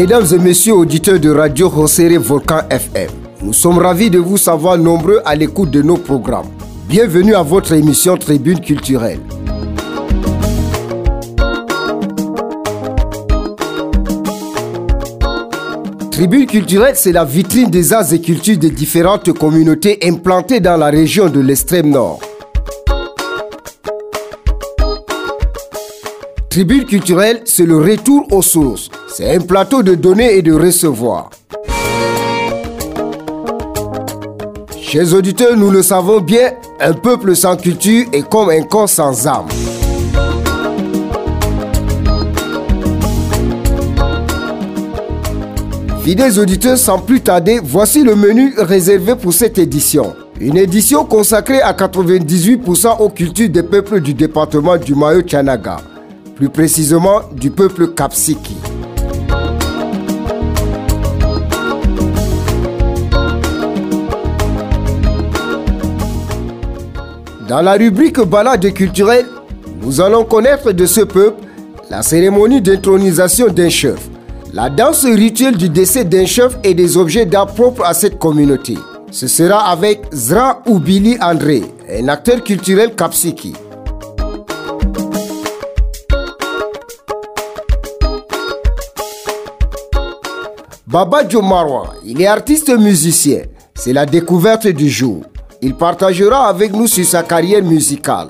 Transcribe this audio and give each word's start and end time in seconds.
Mesdames 0.00 0.24
et 0.32 0.38
messieurs 0.38 0.72
auditeurs 0.72 1.20
de 1.20 1.28
Radio 1.28 1.68
Rosséré 1.68 2.16
Volcan 2.16 2.62
FM, 2.70 3.10
nous 3.42 3.52
sommes 3.52 3.76
ravis 3.76 4.08
de 4.08 4.18
vous 4.18 4.38
savoir 4.38 4.78
nombreux 4.78 5.20
à 5.26 5.34
l'écoute 5.34 5.70
de 5.70 5.82
nos 5.82 5.98
programmes. 5.98 6.48
Bienvenue 6.88 7.34
à 7.34 7.42
votre 7.42 7.72
émission 7.72 8.16
Tribune 8.16 8.60
culturelle. 8.60 9.20
Tribune 16.10 16.46
culturelle, 16.46 16.96
c'est 16.96 17.12
la 17.12 17.26
vitrine 17.26 17.68
des 17.68 17.92
arts 17.92 18.10
et 18.14 18.22
cultures 18.22 18.56
des 18.56 18.70
différentes 18.70 19.30
communautés 19.34 19.98
implantées 20.02 20.60
dans 20.60 20.78
la 20.78 20.86
région 20.86 21.28
de 21.28 21.40
l'extrême 21.40 21.90
nord. 21.90 22.20
Tribune 26.48 26.86
culturelle, 26.86 27.42
c'est 27.44 27.66
le 27.66 27.76
retour 27.76 28.26
aux 28.32 28.40
sources. 28.40 28.88
C'est 29.12 29.34
un 29.34 29.40
plateau 29.40 29.82
de 29.82 29.94
donner 29.96 30.36
et 30.36 30.42
de 30.42 30.52
recevoir. 30.52 31.30
Chers 34.80 35.12
auditeurs, 35.14 35.56
nous 35.56 35.70
le 35.70 35.82
savons 35.82 36.20
bien, 36.20 36.52
un 36.80 36.92
peuple 36.92 37.34
sans 37.34 37.56
culture 37.56 38.06
est 38.12 38.28
comme 38.28 38.50
un 38.50 38.62
corps 38.62 38.88
sans 38.88 39.26
âme. 39.26 39.48
Fidèles 46.02 46.38
auditeurs, 46.38 46.78
sans 46.78 46.98
plus 46.98 47.20
tarder, 47.20 47.60
voici 47.62 48.02
le 48.02 48.14
menu 48.14 48.54
réservé 48.58 49.16
pour 49.16 49.32
cette 49.34 49.58
édition. 49.58 50.14
Une 50.40 50.56
édition 50.56 51.04
consacrée 51.04 51.60
à 51.60 51.72
98% 51.72 52.98
aux 53.00 53.10
cultures 53.10 53.50
des 53.50 53.62
peuples 53.62 54.00
du 54.00 54.14
département 54.14 54.76
du 54.76 54.94
Mayo 54.94 55.20
Tchanaga, 55.20 55.78
plus 56.36 56.48
précisément 56.48 57.20
du 57.32 57.50
peuple 57.50 57.88
Kapsiki. 57.88 58.56
Dans 67.50 67.62
la 67.62 67.72
rubrique 67.72 68.20
balade 68.20 68.72
culturelle, 68.72 69.26
nous 69.82 70.00
allons 70.00 70.24
connaître 70.24 70.70
de 70.70 70.86
ce 70.86 71.00
peuple 71.00 71.42
la 71.90 72.00
cérémonie 72.00 72.62
d'intronisation 72.62 73.48
d'un 73.48 73.68
chef, 73.68 73.98
la 74.52 74.70
danse 74.70 75.04
rituelle 75.04 75.56
du 75.56 75.68
décès 75.68 76.04
d'un 76.04 76.26
chef 76.26 76.56
et 76.62 76.74
des 76.74 76.96
objets 76.96 77.26
d'art 77.26 77.48
propres 77.48 77.84
à 77.84 77.92
cette 77.92 78.20
communauté. 78.20 78.78
Ce 79.10 79.26
sera 79.26 79.68
avec 79.68 80.00
Zra 80.14 80.62
Oubili 80.64 81.18
André, 81.20 81.64
un 81.92 82.06
acteur 82.06 82.44
culturel 82.44 82.94
kapsiki. 82.94 83.52
Baba 90.86 91.24
Marwa, 91.42 91.94
il 92.06 92.22
est 92.22 92.28
artiste 92.28 92.68
musicien. 92.78 93.40
C'est 93.74 93.92
la 93.92 94.06
découverte 94.06 94.68
du 94.68 94.88
jour. 94.88 95.24
Il 95.62 95.74
partagera 95.74 96.46
avec 96.46 96.72
nous 96.72 96.86
sur 96.86 97.04
sa 97.04 97.22
carrière 97.22 97.62
musicale. 97.62 98.28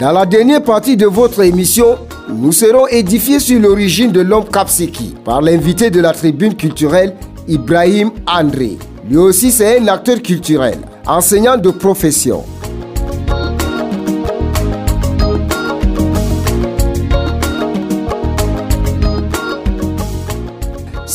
Dans 0.00 0.12
la 0.12 0.24
dernière 0.24 0.62
partie 0.62 0.96
de 0.96 1.04
votre 1.04 1.42
émission, 1.42 1.98
nous 2.30 2.52
serons 2.52 2.86
édifiés 2.86 3.38
sur 3.38 3.60
l'origine 3.60 4.12
de 4.12 4.22
l'homme 4.22 4.46
Kapsiki 4.46 5.14
par 5.26 5.42
l'invité 5.42 5.90
de 5.90 6.00
la 6.00 6.12
tribune 6.12 6.54
culturelle 6.54 7.14
Ibrahim 7.48 8.10
André. 8.26 8.78
Lui 9.10 9.18
aussi, 9.18 9.52
c'est 9.52 9.78
un 9.78 9.86
acteur 9.88 10.22
culturel, 10.22 10.78
enseignant 11.06 11.58
de 11.58 11.70
profession. 11.70 12.44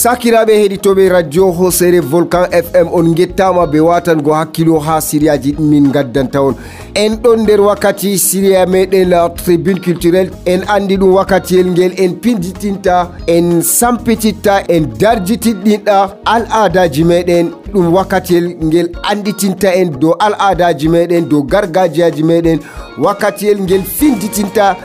sakiraɓe 0.02 0.54
heɗitoɓe 0.62 1.10
radio 1.10 1.52
hosere 1.52 2.00
volcan 2.00 2.46
fm 2.52 2.88
on 2.92 3.14
guettama 3.16 3.68
be 3.68 3.80
watango 3.80 4.34
hakkilo 4.34 4.80
ha 4.80 5.00
siriyaji 5.02 5.56
min 5.60 5.92
gaddanta 5.92 6.42
on. 6.42 6.56
En 6.96 7.14
ɗon 7.22 7.44
nder 7.44 7.62
wakkati 7.62 8.18
siriya 8.18 8.66
meɗen 8.66 9.14
tribune 9.36 9.80
culturel 9.80 10.32
en 10.46 10.62
andi 10.68 10.98
ɗum 10.98 11.14
wakkatiyel 11.14 11.68
ngel 11.72 11.94
en 11.98 12.14
pinditinta 12.16 13.12
en 13.28 13.62
sampititta 13.62 14.64
en 14.70 14.86
darjitiɗɗinɗa 15.00 16.10
al 16.26 16.46
adaji 16.50 17.04
meɗen. 17.04 17.52
Ɗum 17.74 17.94
wakkatiyel 17.94 18.56
ngel 18.64 18.90
anditinta 19.04 19.70
en 19.76 19.92
dow 20.00 20.16
al 20.20 20.34
adaji 20.40 20.90
meɗen 20.90 21.30
dow 21.30 21.44
gargajiyaji 21.44 22.24
meɗen. 22.24 22.60
Wakkatiyel 22.98 23.62
ngel 23.62 23.84
finditinta 23.84 24.76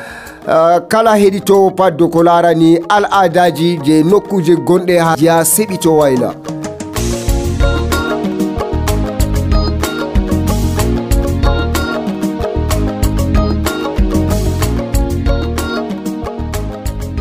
Eh, 0.48 0.80
kala 0.88 1.16
heɗitowo 1.18 1.70
paddo 1.70 2.08
ko 2.08 2.22
larani 2.22 2.78
al 2.88 3.04
adaji 3.10 3.78
je 3.84 4.02
nokkuje 4.02 4.54
gonɗe 4.66 4.98
ha 5.04 5.16
ya 5.18 5.42
seɓito 5.44 5.90
wayla. 5.98 6.30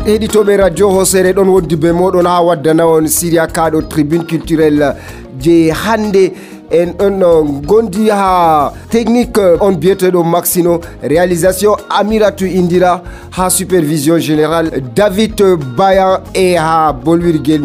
Heɗitoɓe 0.06 0.56
radio 0.56 0.90
hosere 0.90 1.32
ɗon 1.32 1.48
woddi 1.48 1.76
be 1.76 1.90
moɗon 1.92 2.26
ha 2.26 2.40
waddanawon 2.42 3.08
siria 3.08 3.46
kaɗo 3.46 3.82
tribune 3.90 4.24
culturel 4.24 4.94
je 5.40 5.70
hande 5.72 6.32
en 6.70 6.92
ɗon 6.98 7.62
gondi 7.66 8.10
ha 8.10 8.72
technique 8.90 9.38
on 9.60 9.72
biyeteɗo 9.72 10.22
maxino. 10.24 10.80
Réalisation 11.02 11.76
amiratu 11.90 12.46
indira. 12.46 13.02
Ha 13.36 13.50
supervision 13.50 14.18
général 14.18 14.70
david 14.94 15.40
bayan. 15.76 16.20
E 16.34 16.54
ha 16.56 16.92
bolwirguel 16.92 17.62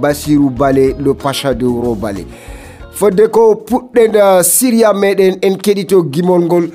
basiru 0.00 0.50
bale 0.50 0.94
le 0.98 1.14
pacha 1.14 1.54
de 1.54 1.64
wuro 1.64 1.94
bale 1.94 2.24
fodde 2.92 3.26
ko 3.30 3.54
puɗɗen 3.66 4.42
siria 4.42 4.92
meɗen 4.92 5.36
en 5.42 5.56
keɗito 5.56 6.04
gimol 6.12 6.44
ngol 6.44 6.68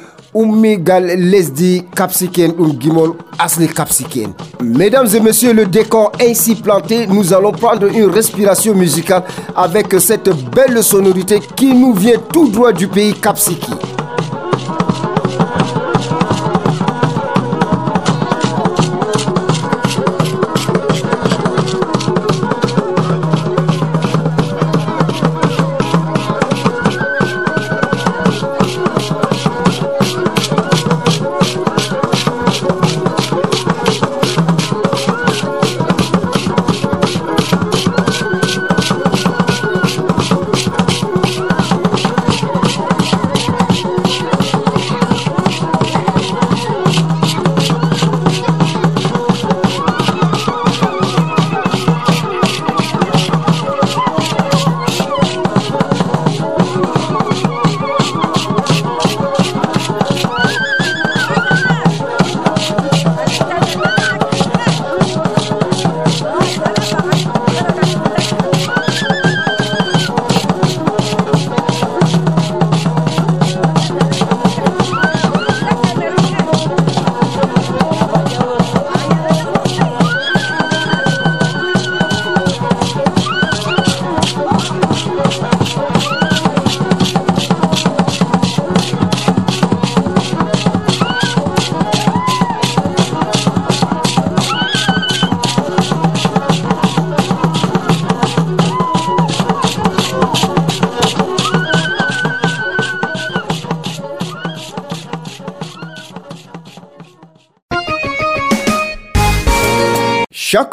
mesdames 4.62 5.08
et 5.16 5.20
messieurs 5.20 5.54
le 5.54 5.66
décor 5.66 6.12
ainsi 6.22 6.56
planté 6.56 7.08
nous 7.08 7.34
allons 7.34 7.52
prendre 7.52 7.88
une 7.88 8.06
respiration 8.10 8.76
musicale 8.76 9.24
avec 9.56 9.94
cette 10.00 10.30
belle 10.52 10.84
sonorité 10.84 11.40
qui 11.56 11.74
nous 11.74 11.94
vient 11.94 12.20
tout 12.32 12.50
droit 12.50 12.72
du 12.72 12.88
pays 12.88 13.14
capsiki 13.14 13.72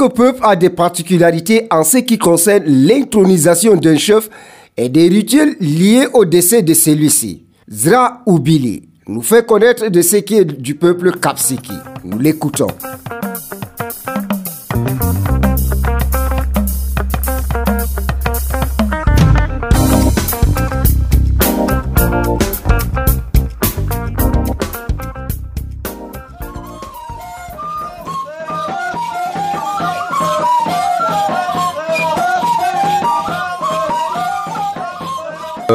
Peuple 0.08 0.40
a 0.42 0.56
des 0.56 0.70
particularités 0.70 1.66
en 1.70 1.84
ce 1.84 1.98
qui 1.98 2.18
concerne 2.18 2.64
l'intronisation 2.66 3.76
d'un 3.76 3.96
chef 3.96 4.28
et 4.76 4.88
des 4.88 5.08
rituels 5.08 5.56
liés 5.60 6.06
au 6.12 6.24
décès 6.24 6.62
de 6.62 6.74
celui-ci. 6.74 7.46
Zra 7.70 8.22
Oubili 8.26 8.88
nous 9.06 9.22
fait 9.22 9.46
connaître 9.46 9.88
de 9.88 10.02
ce 10.02 10.16
qui 10.16 10.36
est 10.36 10.44
du 10.44 10.74
peuple 10.74 11.18
Kapsiki. 11.18 11.72
Nous 12.04 12.18
l'écoutons. 12.18 12.68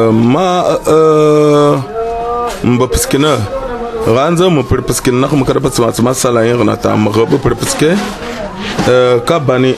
Ma 0.08 0.64
mba 2.64 2.86
piskina 2.88 3.36
ranza 4.06 4.48
mu 4.48 4.62
pir 4.64 4.80
piskin 4.82 5.20
na 5.20 5.28
kuma 5.28 5.44
kada 5.44 5.60
pasma 5.60 5.92
ma 6.02 6.12
sala 6.16 6.44
yin 6.46 6.56
na 6.64 6.76
ta 6.76 6.96
mu 6.96 7.10
gabu 7.12 7.36
pir 7.38 7.54
piske 7.54 7.92
ka 9.28 9.36
bani 9.38 9.76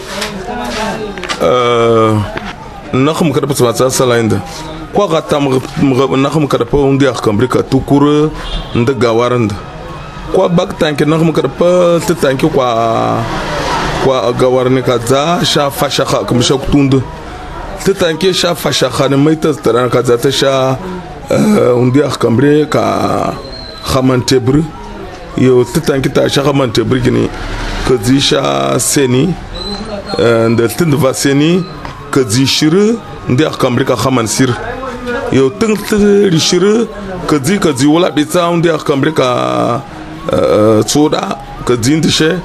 na 2.92 3.10
kuma 3.14 3.32
kada 3.34 3.46
pasma 3.46 3.74
sa 3.74 3.90
sala 3.90 4.16
yin 4.18 4.28
da 4.30 4.38
kwa 4.94 5.08
ga 5.08 5.20
ta 5.22 5.38
mu 5.40 5.94
gabu 5.96 6.16
na 6.16 6.28
kuma 6.30 6.46
kada 6.48 6.64
pa 6.64 6.76
undi 6.78 7.06
ak 7.06 7.18
kambrika 7.22 7.62
tukuru 7.62 8.30
nda 8.74 8.92
gawaran 8.94 9.48
da 9.48 9.56
kwa 10.32 10.48
bak 10.48 10.78
tanki 10.78 11.04
na 11.04 11.18
kuma 11.18 11.32
kada 11.32 11.48
pa 11.48 11.98
ta 12.06 12.14
tanki 12.14 12.46
kwa 12.46 13.22
kwa 14.04 14.32
gawarni 14.34 14.82
ka 14.82 14.98
za 14.98 15.40
sha 15.44 15.70
fasha 15.70 16.04
ka 16.04 16.24
kuma 16.26 16.42
sha 16.42 16.54
kutundu 16.58 17.02
tutankisha 17.84 18.54
fashahanimaitas 18.54 19.62
taran 19.62 19.90
kazatasha 19.90 20.78
undiah 21.76 22.06
uh, 22.06 22.16
kambre 22.16 22.66
ka 22.70 23.34
hamantebr 23.82 24.62
yo 25.36 25.64
tutankita 25.64 26.28
sha 26.30 26.42
hamantebr 26.42 27.00
gini 27.00 27.28
kazisha 27.88 28.78
seni 28.78 29.34
uh, 30.18 30.48
nda 30.48 30.68
tindva 30.68 31.14
seni 31.14 31.64
kazishir 32.10 32.96
ndiah 33.28 33.56
kambre 33.58 33.84
ka 33.84 33.96
hamansir 33.96 34.54
yo 35.32 35.50
tâng 35.50 35.76
rishir 36.30 36.86
kazi 37.26 37.58
kazi 37.58 37.86
wala 37.86 38.10
bitsa 38.10 38.48
undiah 38.50 38.78
kambre 38.78 39.12
ka 39.12 39.82
tsoda 40.86 41.18
uh, 41.18 41.64
kazindishe 41.66 42.38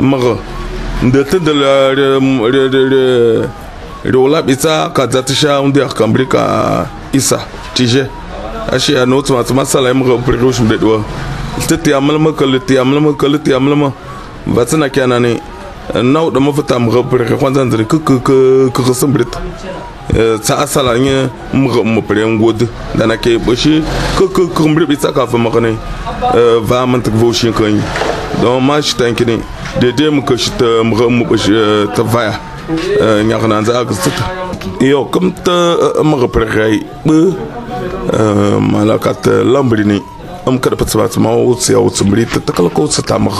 maga 0.00 0.36
nda 1.02 1.24
tindla 1.24 1.90
rola 4.12 4.42
bisa 4.42 4.90
kaza 4.94 5.22
tisha 5.22 5.60
unde 5.60 5.82
akambrika 5.84 6.86
isa 7.12 7.40
tije 7.74 8.06
ashi 8.72 8.92
ya 8.94 9.06
notes 9.06 9.30
mas 9.30 9.50
masala 9.50 9.88
yamga 9.88 10.16
pregosh 10.26 10.60
mdedwa 10.60 11.00
tete 11.68 11.94
amalma 11.94 12.32
kalite 12.32 12.78
amalma 12.80 13.12
kalite 13.14 13.54
amalma 13.54 13.92
vatsana 14.46 14.88
kyana 14.88 15.18
ne 15.20 15.40
nau 16.02 16.30
da 16.30 16.40
mafita 16.40 16.78
mu 16.78 16.90
gabbar 16.90 17.26
ka 17.28 17.36
kwanza 17.36 17.64
zan 17.70 17.84
ka 17.86 17.98
ka 17.98 18.18
ka 18.22 18.82
ka 18.84 18.94
sun 18.94 19.12
brit 19.12 19.30
ta 20.46 20.58
asala 20.58 20.94
ne 20.98 21.28
mu 21.52 21.68
ga 21.68 21.82
mu 21.82 22.02
fere 22.02 22.26
ngod 22.26 22.68
da 22.94 23.06
nake 23.06 23.38
bushi 23.38 23.82
ka 24.18 24.26
ka 24.28 24.42
ka 24.54 24.62
mu 24.66 24.86
bi 24.86 24.96
tsaka 24.96 25.26
fa 25.26 25.38
maka 25.38 25.60
ne 25.60 25.76
va 26.62 26.86
man 26.86 27.02
ta 27.02 27.10
voshin 27.10 27.52
kan 27.52 27.80
don 28.42 28.62
ma 28.62 28.80
shi 28.82 28.94
tanki 28.96 29.24
ne 29.24 29.38
da 29.80 29.90
dai 29.90 30.10
mu 30.10 30.22
shi 30.36 30.50
ta 30.58 30.82
mu 30.82 30.94
ga 30.96 31.94
ta 31.94 32.02
vaya 32.02 32.38
ñaxnaan 33.28 33.64
sa 33.66 33.80
ak 33.80 33.90
sëkk 33.92 34.18
yow 34.82 35.04
comme 35.12 35.32
te 35.44 35.56
ma 36.02 36.16
ko 36.18 36.28
pexey 36.28 36.82
ɓe 37.06 37.16
malakat 38.60 39.26
lambri 39.44 39.84
ni 39.84 39.98
am 40.46 40.58
kada 40.58 40.76
pat 40.76 40.88
sabat 40.88 41.16
ma 41.18 41.30
wut 41.34 41.60
si 41.60 41.74
wut 41.74 41.94
sumbri 41.94 42.26
te 42.26 42.38
takal 42.40 42.70
ko 42.70 42.86
sa 42.86 43.02
tamar 43.02 43.34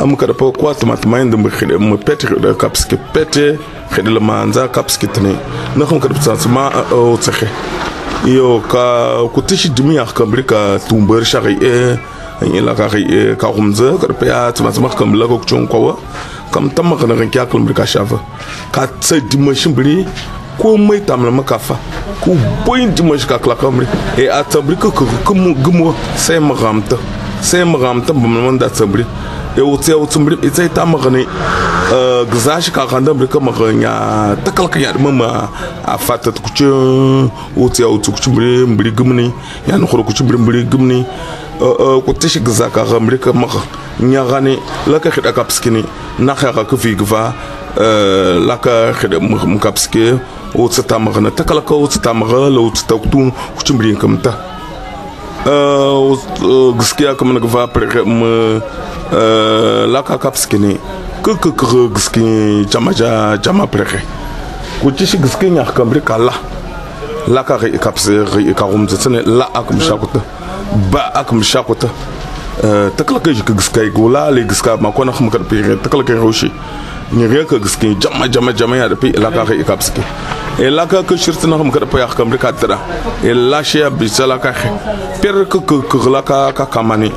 am 0.00 0.16
kada 0.16 0.32
pa 0.34 0.50
kwa 0.52 0.74
tamat 0.74 1.04
ma 1.06 1.18
ndum 1.24 1.48
khide 1.50 1.76
mu 1.78 1.96
pete 1.96 2.24
da 2.40 2.52
kapski 2.54 2.96
pete 3.12 3.58
khide 3.92 4.08
la 4.10 4.20
manza 4.20 4.68
kapski 4.68 5.06
tne 5.14 5.32
na 5.76 5.84
khum 5.84 6.00
kada 6.00 6.14
pat 6.14 6.46
ma 6.48 6.64
wut 6.92 7.22
sa 7.22 7.32
yo 8.24 8.60
ka 8.72 8.84
kutishi 9.34 9.68
dimi 9.76 9.94
ya 9.96 10.04
kambrika 10.06 10.78
tumbar 10.88 11.24
shari 11.24 11.56
eh. 11.60 11.96
yila 12.44 12.74
ka 12.74 12.88
euh, 12.96 13.36
ka 13.36 13.46
humza 13.48 13.98
karpe 14.00 14.26
ya 14.26 14.52
tuma 14.52 14.72
tuma 14.72 14.88
kam 14.88 15.14
la 15.14 15.26
ko 15.26 15.40
chon 15.46 15.66
kwawa 15.66 15.96
kam 16.52 16.70
tamma 16.70 16.96
kana 16.96 17.14
kan 17.14 17.30
kya 17.30 17.46
kulmur 17.46 17.74
ka 17.74 17.84
shafa 17.86 18.18
ka 18.72 18.86
tsa 19.00 19.20
dimashin 19.20 19.72
biri 19.74 20.06
ko 20.58 20.76
mai 20.76 21.00
tamla 21.00 21.30
makafa 21.30 21.76
ku 22.20 22.36
boyin 22.66 22.92
dimash 22.94 23.26
ka 23.26 23.38
kla 23.38 23.54
kamri 23.56 23.86
e 24.18 24.28
atabri 24.28 24.76
ko 24.76 24.90
ko 24.90 25.04
gumo 25.64 25.94
sai 26.16 26.38
magamta 26.40 26.96
sai 27.40 27.64
magamta 27.64 28.12
bamman 28.12 28.58
da 28.58 28.68
tsabri 28.68 29.04
يوتي 29.58 29.94
وتمري 29.94 30.38
إتاي 30.44 30.68
تامغني 30.68 31.26
غزاش 32.32 32.70
كاغاندا 32.70 33.12
بريكا 33.12 33.38
مغنيا 33.38 34.34
تكلك 34.44 34.76
يا 34.76 34.96
ماما 34.96 35.48
أفاتا 35.84 36.30
هناك 36.30 37.30
وتي 37.56 37.84
وتكوتشي 37.84 38.30
مري 38.30 38.64
ان 38.64 38.90
جمني 38.90 39.30
يعني 39.68 39.86
خروج 39.86 40.04
كوتشي 40.04 40.24
مري 40.24 40.36
مري 40.36 40.62
جمني 40.62 41.04
كوتشي 42.06 42.40
غزا 42.46 42.68
كاغا 42.68 42.98
مريكا 42.98 43.32
مغ 43.32 43.56
نياغاني 44.00 44.58
لكا 44.86 45.10
خير 45.10 45.28
أكابسكيني 45.28 45.84
ناخيغا 46.18 46.62
ان 46.62 46.94
كفا 46.94 47.32
لكا 48.48 48.92
خير 48.92 49.20
مكابسكي 49.20 50.18
وتتامغنا 50.54 51.30
تكلك 51.30 51.70
وتتامغا 51.70 52.50
لو 52.50 52.70
تتوكتون 52.70 53.32
كوتشي 53.56 53.74
مري 53.74 53.94
كمتا 53.94 54.51
gaskiya 55.44 57.14
kamar 57.18 57.40
ga 57.40 57.46
vapar 57.48 58.04
mu 58.06 58.60
laka 59.92 60.18
kapski 60.18 60.58
ne 60.58 60.76
kuka 61.22 61.50
gaski 61.94 62.64
jama 62.70 62.92
jama 63.42 63.66
preke 63.66 64.00
ku 64.80 64.90
ci 64.92 65.06
shi 65.06 65.18
gaski 65.18 65.50
ya 65.54 65.64
kamar 65.64 66.00
kala 66.00 66.32
laka 67.28 67.58
ga 67.58 67.78
kapsi 67.78 68.12
ga 68.24 68.54
ka 68.54 68.64
gumza 68.66 68.96
tsane 68.96 69.22
la. 69.26 69.48
Akum 69.54 69.80
shakuta 69.80 70.20
ba 70.90 71.10
akum 71.14 71.42
shakuta 71.42 71.88
takalka 72.96 73.34
shi 73.34 73.42
gaski 73.42 73.90
gola 73.90 74.30
le 74.30 74.44
gaska 74.46 74.76
makon 74.76 75.10
kuma 75.12 75.30
karfe 75.30 75.76
takalka 75.82 76.14
roshi 76.14 76.50
nyege 77.12 77.44
ka 77.46 77.58
giski 77.58 77.94
jamma 78.00 78.28
jamma 78.28 78.52
jamma 78.52 78.76
ya 78.76 78.88
dapi 78.88 79.08
ilaka 79.08 79.44
ka 79.46 79.54
ikapski 79.54 80.00
ilaka 80.58 81.02
ka 81.02 81.16
shirtina 81.16 81.56
kam 81.58 81.70
kada 81.70 81.86
paya 81.86 82.06
kam 82.06 82.30
rika 82.32 82.52
tira 82.52 82.78
ilashe 83.22 83.80
ya 83.80 83.90
bisala 83.90 84.38
ka 84.38 84.52
khe 84.52 84.68
per 85.20 85.44
ka 85.44 85.58
ka 85.60 85.76
kagla 85.92 86.22
ka 86.22 86.52
ka 86.52 86.66
kamani 86.66 87.10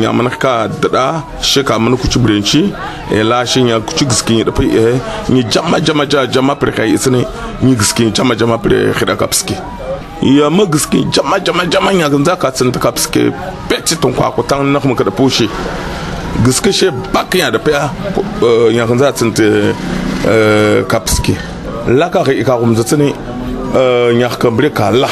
nyamana 0.00 0.30
ka 0.30 0.68
dira 0.68 1.22
she 1.42 1.62
ka 1.64 1.78
mana 1.78 1.96
kuchi 1.96 2.18
brenchi 2.18 2.72
ilashe 3.10 3.62
nya 3.62 3.80
kuchi 3.80 4.04
giski 4.06 4.44
dapi 4.44 4.66
eh 4.70 5.00
ni 5.28 5.42
jamma 5.44 5.80
jamma 5.80 6.06
jamma 6.06 6.54
per 6.54 6.70
kai 6.72 6.94
isini 6.94 7.24
ni 7.62 7.74
giski 7.74 8.10
jamma 8.12 8.34
jamma 8.36 8.58
per 8.58 8.94
khira 8.94 9.16
kapski 9.16 9.54
ya 10.22 10.50
magiski 10.50 11.04
jama 11.10 11.40
jama 11.40 11.66
jama 11.66 11.92
ya 11.92 12.08
ganza 12.08 12.36
ka 12.36 12.50
tsinta 12.52 12.78
kapske 12.78 13.32
peti 13.68 13.96
tun 13.96 14.14
kwa 14.14 14.30
kutan 14.32 14.70
na 14.72 14.78
kuma 14.80 14.94
kada 14.94 15.10
pushe 15.10 15.48
giske 16.44 16.72
she 16.72 16.90
bak 17.12 17.34
ya 17.34 17.50
da 17.50 17.58
yanzu 18.70 19.04
a 19.04 19.12
tsinta 19.12 19.44
kapski. 20.88 21.36
La 21.86 22.08
ka 22.08 22.24
ka 22.24 22.56
rum 22.56 22.74
zatsini 22.74 23.12
eh, 23.76 24.14
nyakh 24.16 24.38
ka 24.38 24.50
bre 24.50 24.70
la. 24.92 25.08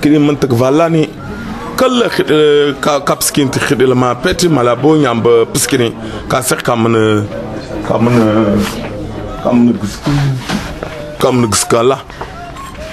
Kini 0.00 0.18
man 0.18 0.36
tak 0.36 0.50
valani 0.50 1.02
eh, 1.04 2.74
kala 2.80 3.00
kapski 3.04 3.50
ti 3.50 3.60
khidil 3.60 3.94
ma 3.94 4.14
peti 4.14 4.48
mala 4.48 4.74
bo 4.74 4.96
eh, 4.96 5.44
piskini 5.52 5.92
ka 6.28 6.40
sek 6.40 6.62
ka 6.62 6.74
ne, 6.76 7.26
ka 7.86 7.98
ne, 7.98 8.10
ka 9.42 9.52
ne 9.52 9.72
ka 11.20 11.30
man 11.30 11.50
ne 11.50 11.82
la. 11.82 11.98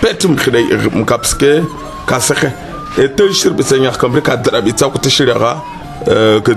Petum 0.01 0.36
khidai 0.36 0.65
kapske 1.05 1.63
ka 2.05 2.20
sek 2.20 2.51
e 2.98 3.08
te 3.08 3.32
shirbi 3.32 3.63
sa 3.63 3.77
nyakh 3.77 3.98
ka 3.98 4.08
bre 4.08 4.22
ka 4.22 4.36
drabi 4.36 4.74
tsa 4.74 4.89
ku 4.89 5.00
te 5.00 5.10
shirya 5.10 5.55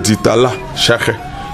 ditala 0.03 0.51
shakhe 0.75 1.28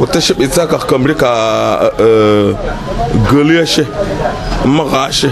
وتشب 0.00 0.42
إتاك 0.42 0.68
كمريكا 0.68 1.30
قليشة 3.30 3.86
مغاشة 4.64 5.30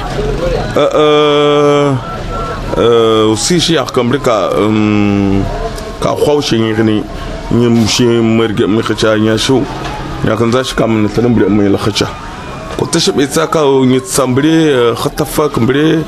وسيشي 3.31 3.85
كمريكا 3.85 4.51
كخوشي 6.03 6.71
يعني 6.71 7.03
نمشي 7.53 8.21
مرجع 8.21 8.67
مخشى 8.67 9.13
يشو 9.13 9.61
لكن 10.25 10.51
ذا 10.51 10.63
شكام 10.63 11.07
نتنبري 11.07 11.49
من 11.49 11.67
الخشى 11.67 12.05
كنت 12.81 12.99
شب 12.99 13.21
إتاك 13.21 13.57
ونتسامبري 13.57 14.95
خطفك 14.95 15.59
مري 15.59 16.03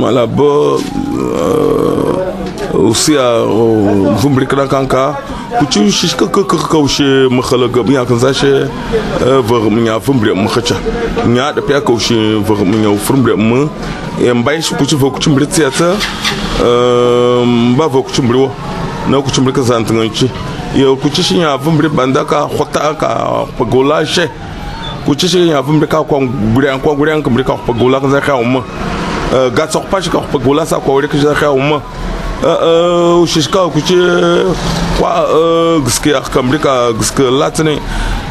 ملابو 0.00 0.78
usia 2.78 3.22
zumbri 4.22 4.46
kra 4.46 4.66
kanka 4.66 5.16
kuchi 5.58 5.90
shishka 5.92 6.26
ka 6.26 6.44
ka 6.44 6.56
ka 6.56 6.78
ushi 6.78 7.02
mahalaga 7.30 7.82
miya 7.82 8.04
kanza 8.06 8.32
she 8.34 8.46
var 9.48 9.70
miya 9.70 9.98
vumbri 9.98 10.34
mahacha 10.34 10.76
miya 11.26 11.52
da 11.52 11.62
pya 11.62 11.80
ka 11.80 11.92
ushi 11.92 12.38
var 12.46 12.58
miya 12.64 12.90
vumbri 12.94 13.34
mu 13.36 13.68
mbai 14.34 14.62
shi 14.62 14.74
kuchi 14.74 14.96
va 14.96 15.10
kuchi 15.10 15.30
mbri 15.30 15.46
tsiata 15.46 15.96
mba 17.46 17.86
va 17.88 18.02
kuchi 18.02 18.22
mbri 18.22 18.38
wo 18.38 18.50
na 19.08 19.20
kuchi 19.22 19.40
mbri 19.40 19.52
ka 19.52 19.62
zantanganchi 19.62 20.30
ya 20.76 20.94
kuchi 20.96 21.22
shi 21.22 21.38
ya 21.40 21.56
vumbri 21.56 21.88
banda 21.88 22.24
ka 22.24 22.46
khota 22.46 22.94
ka 22.94 23.46
pagola 23.58 24.06
she 24.06 24.28
kuchi 25.06 25.28
shi 25.28 25.48
ya 25.48 25.60
vumbri 25.62 25.88
ka 25.88 26.02
kwa 26.04 26.20
nguri 26.22 26.68
kwa 26.82 26.94
nguri 26.94 27.22
ka 27.22 27.30
mbri 27.30 27.44
ka 27.44 27.54
pagola 27.66 28.00
kanza 28.00 28.20
ka 28.20 28.36
umma 28.36 28.62
gatsok 29.54 29.90
pa 29.90 30.00
shi 30.02 30.10
ka 30.10 30.18
pagola 30.32 30.66
sa 30.66 30.76
kwa 30.78 30.94
wuri 30.94 31.08
ka 31.08 31.18
za 31.18 31.34
ka 31.34 31.50
umma 31.50 31.80
shi 32.42 33.42
ka 33.50 33.68
ku 33.68 33.80
ce 33.80 33.98
kwa 34.98 35.26
gaske 35.84 36.14
a 36.14 36.20
kamrika 36.20 36.92
gaske 36.92 37.22
latini 37.30 37.78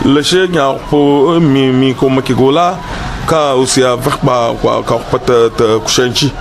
lashe 0.06 0.48
ya 0.54 0.74
po 0.90 1.40
mi 1.40 1.72
mi 1.72 1.94
ko 1.94 2.10
makigola 2.10 2.78
ka 3.28 3.56
usiya 3.56 3.96
vakpa 3.96 4.54
kwa 4.62 4.84
ka 4.84 4.98
pata 5.12 5.50
ta 5.58 5.80
kushanci 5.84 6.32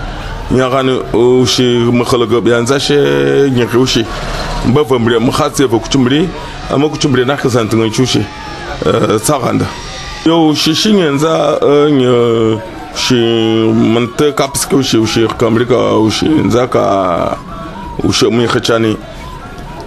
ya 0.55 0.69
gani 0.71 1.01
shi 1.47 1.63
makhalaga 1.93 2.39
yanzu 2.51 2.79
shi 2.81 2.95
ya 2.95 3.67
rushe 3.73 4.05
ba 4.73 4.83
vambre 4.85 5.19
mu 5.19 5.33
hatse 5.33 5.67
va 5.67 5.79
kutumbre 5.79 6.29
amma 6.71 6.89
kutumbre 6.89 7.25
na 7.27 7.37
ka 7.37 7.49
san 7.51 7.69
tungan 7.69 7.91
chushe 7.91 8.23
tsaganda 9.23 9.67
yo 10.25 10.55
shi 10.55 10.75
shin 10.75 10.99
yanzu 10.99 11.27
ya 11.27 12.59
shi 12.95 13.15
mun 13.75 14.07
ta 14.17 14.31
kapske 14.33 14.83
shi 14.83 15.05
shi 15.07 15.27
kamrika 15.39 15.75
shi 16.11 16.27
yanzu 16.27 16.69
ka 16.71 17.37
mun 18.05 18.47
xëccaani 18.49 18.97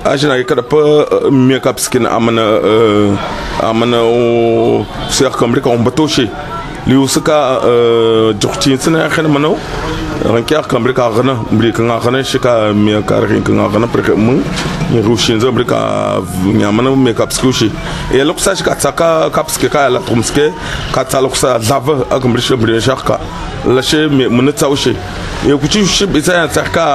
a 0.06 0.16
jina 0.18 0.38
ke 0.40 0.48
kada 0.48 0.64
pa 0.64 0.78
eh, 0.78 1.32
miya 1.32 1.60
kapsikin 1.60 2.06
amana 2.08 2.42
eh, 2.64 3.12
amana 3.70 4.00
oh, 4.02 4.82
o 4.82 4.86
seyar 5.12 5.32
kamri 5.36 5.62
ka 5.62 5.70
on 5.70 5.84
batoshe 5.84 6.30
liusika 6.90 7.38
euh, 7.72 8.34
jokcinsina 8.42 9.10
xen 9.14 9.28
manaw 9.30 9.56
rankiar 10.34 10.66
kambre 10.68 10.94
ka 10.94 11.10
xana 11.16 11.34
mbri 11.52 11.72
ka 11.74 12.00
xana 12.04 12.24
shika 12.24 12.74
mi 12.74 12.92
ka 13.10 13.20
rin 13.30 13.44
ka 13.44 13.52
xana 13.74 13.88
pre 13.94 14.16
mu 14.16 14.42
ni 14.92 15.02
rushin 15.02 15.40
za 15.40 15.52
brika 15.52 15.78
nyamana 16.60 16.90
me 16.96 17.14
kapskushi 17.14 17.70
e 18.14 18.24
loksa 18.24 18.56
shika 18.56 18.76
tsaka 18.76 19.30
kapske 19.30 19.66
euh, 19.68 19.72
ka 19.72 19.88
la 19.90 20.00
trumske 20.00 20.46
ka 20.94 21.04
tsaloksa 21.06 21.60
lava 21.70 21.94
akmbre 22.16 22.42
shimbre 22.42 22.82
shaka 22.82 23.20
la 23.66 23.82
she 23.82 24.08
me 24.08 24.28
mun 24.28 24.52
tsaushi 24.52 24.94
e 25.48 25.54
kuchi 25.62 25.86
shi 25.86 26.06
bisa 26.08 26.34
ya 26.34 26.48
tsaka 26.48 26.86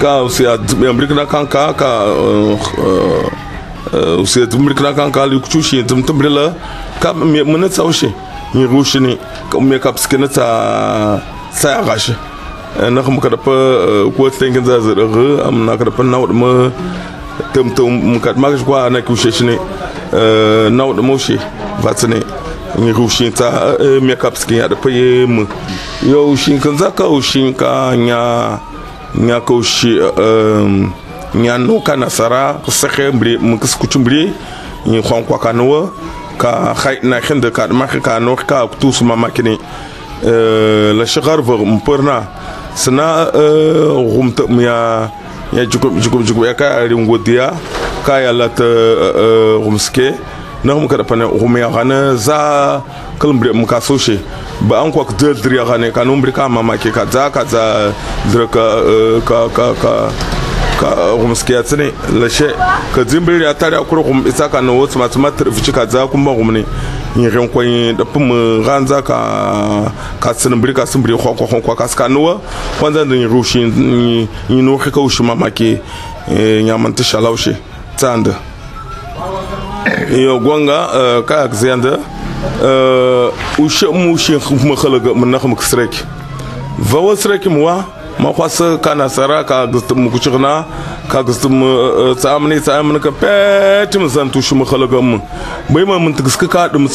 ka 0.00 0.22
usia 0.22 0.58
mbri 0.94 1.06
ka 1.08 1.26
kanka 1.26 1.72
ka 1.80 1.90
usia 4.20 4.46
tumri 4.46 4.74
kna 4.74 4.92
kan 4.92 5.10
kali 5.12 5.40
kuchushi 5.40 5.82
tum 5.86 6.02
tumbrila 6.02 6.54
kap 7.00 7.16
mi 7.16 7.42
mena 7.42 7.68
tsaushi 7.68 8.12
mi 8.54 8.66
rushini 8.66 9.18
kam 9.50 9.64
mi 9.68 9.78
kap 9.78 9.98
skena 9.98 10.28
tsa 10.28 11.22
sa 11.50 11.82
gashi 11.82 12.14
na 12.90 13.02
khum 13.02 13.18
kada 13.20 13.36
pa 13.36 13.52
ko 14.16 14.28
tsengen 14.30 14.64
za 14.64 14.80
za 14.80 14.92
ru 14.94 15.40
am 15.40 15.64
na 15.66 15.76
kada 15.76 15.90
pa 15.90 16.02
nawd 16.02 16.30
ma 16.32 16.70
tum 17.54 17.70
tum 17.74 18.20
kat 18.20 18.36
ma 18.36 18.50
kwa 18.66 18.90
na 18.90 19.00
kusheshi 19.00 19.44
ne 19.44 19.56
nawd 20.70 21.00
moshi 21.00 21.38
vatsne 21.82 22.20
mi 22.78 22.92
rushi 22.92 23.30
tsa 23.32 23.76
mi 24.02 24.14
kap 24.16 24.36
skena 24.36 24.68
da 24.68 24.76
pa 24.76 24.90
yem 24.90 25.46
yo 26.02 26.36
shin 26.36 26.60
kan 26.60 26.76
zaka 26.76 27.04
shin 27.22 27.54
ka 27.54 27.94
nya 27.96 28.60
nya 29.16 29.40
ko 29.40 29.62
shi 29.62 29.96
um 30.00 30.92
ñanu 31.34 31.80
ka 31.82 31.96
nasara 31.96 32.60
sexe 32.68 33.10
mbri 33.12 33.38
mkis 33.38 33.76
kuchumbri 33.76 34.32
ñi 34.86 35.02
xonkwa 35.02 35.38
ka 35.38 35.52
nuwa 35.52 35.90
ka 36.38 36.74
xay 36.74 36.96
na 37.02 37.20
xend 37.20 37.44
ka 37.50 37.66
mak 37.68 37.98
ka 38.00 38.20
no 38.20 38.36
ka 38.36 38.66
tous 38.80 39.02
ma 39.02 39.16
makini. 39.16 39.58
Euh 40.24 40.92
la 40.94 41.06
shigar 41.06 41.40
vo 41.40 41.58
mperna 41.64 42.22
sna 42.74 43.30
euh 43.34 43.94
rumta 43.94 44.42
ya 44.58 45.10
ya 45.52 45.62
jukum 45.70 46.00
jukum 46.00 46.24
jukum 46.26 46.44
ya 46.44 46.54
ka 46.54 46.64
ya 46.82 46.86
ri 46.90 46.96
ngodiya 46.96 47.52
ka 48.04 48.18
ya 48.20 48.32
lat 48.32 48.58
euh 48.60 49.62
rumske 49.62 49.98
eh, 50.10 50.14
na 50.64 50.74
hum 50.74 50.88
kada 50.88 51.04
pana 51.04 51.24
hum 51.26 51.56
ya 51.56 51.68
gana 51.70 52.16
za 52.16 52.82
kalmbre 53.18 53.52
mka 53.54 53.80
soshi 53.80 54.18
ba 54.66 54.82
an 54.82 54.90
kwa 54.90 55.04
kdir 55.06 55.34
dir 55.38 55.54
ya 55.62 55.90
ka 55.92 56.04
numbri 56.04 56.32
ka 56.32 56.48
mamake 56.48 56.90
ka 56.90 57.06
za 57.06 57.30
ka 57.30 57.44
za 57.44 57.92
dir 58.26 58.42
eh, 58.42 59.22
ka 59.22 59.46
ka 59.54 59.66
ka 59.78 59.92
ka 60.78 60.86
eh, 60.96 61.18
humskiya 61.20 61.62
tsine 61.62 61.92
lashe 62.20 62.48
ka 62.94 63.04
zimbiri 63.04 63.44
ya 63.44 63.54
tare 63.54 63.76
akura 63.76 64.02
hum 64.02 64.24
isa 64.26 64.48
ka 64.48 64.60
na 64.62 64.72
wasu 64.72 64.98
masu 64.98 65.18
matar 65.18 65.50
fici 65.52 65.72
ka 65.72 65.86
za 65.86 66.06
kuma 66.06 66.30
hum 66.30 66.52
ne 66.52 66.64
in 67.16 67.96
da 67.96 68.04
fi 68.04 68.18
mu 68.18 68.62
ranza 68.62 69.02
ka 69.02 69.92
ka 70.20 70.34
sinibiri 70.34 70.74
ka 70.74 70.86
sinibiri 70.86 71.16
honkwa 71.18 71.46
honkwa 71.46 71.74
ka 71.76 71.88
suka 71.88 72.08
nuwa. 72.08 72.40
Wanzan 72.80 73.08
da 73.08 73.14
yin 73.16 73.28
rushi 73.28 73.58
yin 73.60 74.28
nuhi 74.64 74.90
ka 74.90 75.00
wushi 75.00 75.22
mamaki 75.22 75.78
eh, 76.30 76.64
ya 76.66 76.78
manta 76.78 77.02
shalaushe 77.02 77.56
tsanda 77.96 78.34
yau 80.14 80.38
gwanga 80.40 80.88
eh, 80.94 81.24
ka 81.24 81.42
akziyanda 81.42 81.98
ushe 83.58 83.86
mu 83.86 84.12
ushe 84.14 84.38
mu 84.64 84.76
khalaga 84.76 85.14
mun 85.14 85.30
na 85.30 85.38
khum 85.38 85.56
kisrek 85.56 85.90
vawa 86.78 87.16
srek 87.16 87.46
mu 87.46 87.66
ma 88.18 88.32
kwasa 88.32 88.78
kana 88.78 89.08
sara 89.08 89.44
ka 89.44 89.66
gustum 89.66 89.98
mu 90.02 90.10
kuchina 90.10 90.64
ka 91.08 91.22
gustum 91.22 91.54
tsamni 92.16 92.60
tsamni 92.60 92.98
ka 93.00 93.10
petim 93.12 94.08
san 94.08 94.28
tu 94.30 94.40
shmu 94.42 94.64
khalaga 94.64 95.00
mu. 95.00 95.18
Bai 95.70 95.84
ma 95.84 95.98
mun 95.98 96.12
tgiska 96.12 96.48
ka 96.48 96.68
dum 96.68 96.88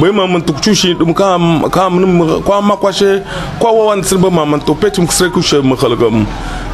bai 0.00 0.10
ma 0.10 0.26
mun 0.26 0.40
tukchu 0.42 0.74
shi 0.74 0.94
dum 0.94 1.12
ka 1.12 1.36
ka 1.70 1.88
mun 1.90 2.40
kwa 2.42 2.62
ma 2.62 2.76
kwashe 2.76 3.22
kwa 3.58 3.72
wa 3.72 3.84
wan 3.86 4.02
sin 4.02 4.18
ba 4.20 4.30
ma 4.30 4.44
mun 4.46 4.60
to 4.60 4.74
petim 4.74 5.06
srek 5.06 5.36
ushe 5.36 5.60
mu 5.62 5.76
khalaga 5.76 6.08
mu. 6.10 6.24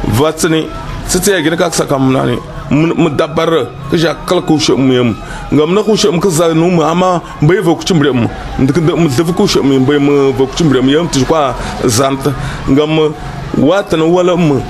Vatsni 0.07 0.67
sita 1.07 1.31
ya 1.31 1.41
gina 1.41 1.57
ka 1.57 1.69
saka 1.71 1.97
mu 1.99 2.11
na 2.13 2.23
ne 2.25 2.37
mu 2.71 3.09
dabar 3.09 3.67
ka 3.91 3.97
ja 3.97 4.15
kala 4.25 4.41
ko 4.41 4.57
shi 4.57 4.71
mu 4.71 4.93
yam 4.93 5.15
ngam 5.51 5.73
na 5.75 5.81
shi 5.97 6.07
mu 6.07 6.19
ka 6.21 6.29
za 6.29 6.53
nu 6.53 6.71
mu 6.71 6.81
amma 6.81 7.21
bai 7.41 7.59
va 7.59 7.75
ku 7.75 7.83
cimbre 7.83 8.11
mu 8.13 8.27
mu 8.57 8.65
da 8.65 8.73
ku 8.73 9.43
mu 9.63 9.79
bai 9.85 9.99
mu 9.99 10.31
va 10.31 10.45
ku 10.47 10.55
cimbre 10.55 10.79
mu 10.81 10.89
yam 10.91 11.07
tu 11.11 11.25
kwa 11.25 11.53
zant. 11.85 12.23
Ngam 12.69 13.11
watan 13.57 14.01
wala 14.01 14.35
mu 14.37 14.61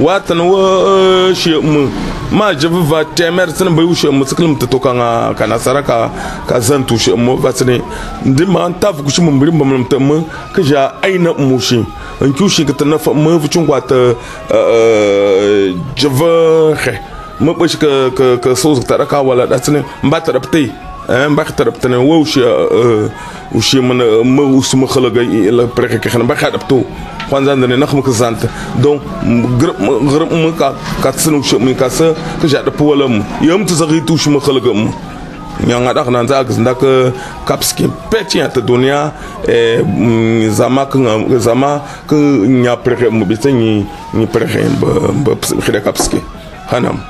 watan 0.00 0.40
wa 0.40 1.34
shi 1.34 1.50
mu 1.60 1.88
ma 2.32 2.54
jabi 2.54 2.78
va 2.90 3.04
temer 3.04 3.52
tin 3.52 3.68
bai 3.74 3.84
shi 3.94 4.08
mu 4.08 4.24
tsiklim 4.24 4.56
ta 4.58 4.66
to 4.66 4.78
kan 4.78 4.96
kana 5.34 5.58
saraka 5.58 6.10
ka 6.46 6.60
zan 6.60 6.84
tu 6.84 6.96
shi 6.98 7.12
mu 7.12 7.36
va 7.36 7.52
tsine 7.52 7.80
ndi 8.24 8.44
ma 8.46 8.64
an 8.66 8.74
ta 8.80 8.92
ku 8.92 9.10
shi 9.10 9.20
mu 9.22 9.30
birin 9.38 9.58
ba 9.58 9.64
mu 9.64 9.84
ta 9.84 9.98
mu 9.98 10.24
ka 10.54 10.62
ja 10.62 10.92
aina 11.02 11.32
mu 11.34 11.58
shi 11.60 11.84
an 12.20 12.32
ku 12.32 12.48
shi 12.48 12.64
ka 12.64 12.72
ta 12.72 12.84
na 12.84 12.98
fa 12.98 13.12
mu 13.12 13.38
fu 13.40 13.48
cin 13.48 13.66
kwa 13.66 13.80
ta 13.80 14.14
java 15.96 16.76
mu 17.40 17.54
bashi 17.54 17.76
ka 17.78 18.10
ka 18.14 18.36
ka 18.38 18.54
so 18.54 18.74
ta 18.80 18.96
raka 18.96 19.20
wala 19.22 19.46
da 19.46 19.58
tsine 19.58 19.82
ba 20.04 20.20
ta 20.20 20.32
rabtai 20.32 20.64
eh 20.64 20.89
mbaka 21.30 21.52
tarab 21.52 21.78
tane 21.80 21.96
wo 21.96 22.20
ushi 22.20 22.40
ushi 23.54 23.80
mana 23.80 24.04
ma 24.24 24.42
usma 24.42 24.86
khalaga 24.86 25.22
ila 25.22 25.66
preke 25.66 25.98
ke 25.98 26.08
khana 26.08 26.24
mbaka 26.24 26.46
adab 26.48 26.68
tu 26.68 26.84
kwan 27.28 27.44
zan 27.44 27.60
dane 27.60 27.76
nakh 27.76 27.92
ma 27.94 28.02
zanta 28.12 28.48
don 28.78 29.00
grab 29.58 29.76
grab 30.06 30.30
mu 30.30 30.52
ka 30.54 30.74
ka 31.02 31.10
tsinu 31.12 31.40
ushi 31.40 31.58
mu 31.58 31.74
ka 31.74 31.90
sa 31.90 32.14
ka 32.40 32.46
jada 32.46 32.70
pu 32.70 32.84
wala 32.84 33.08
mu 33.08 33.24
yam 33.42 33.66
tu 33.66 33.74
zagi 33.74 34.04
tu 34.06 34.14
ushi 34.14 34.30
ma 34.30 34.38
khalaga 34.40 34.72
mu 34.72 34.90
nyang 35.66 35.86
adak 35.90 36.08
nan 36.08 36.28
za 36.28 36.44
ka 36.44 36.52
ndak 36.56 36.80
kapski 37.44 37.90
peti 38.10 38.40
ata 38.40 38.60
dunia 38.60 39.12
zama 40.50 40.86
ka 40.86 40.98
zama 41.38 41.82
ka 42.06 42.16
nya 42.46 42.76
preke 42.76 43.10
mu 43.10 43.24
bitani 43.26 43.84
ni 44.14 44.26
preke 44.26 44.62
ba 44.80 45.10
ba 45.24 45.32
khira 45.60 45.80
kapski 45.82 46.22
hanam 46.70 47.02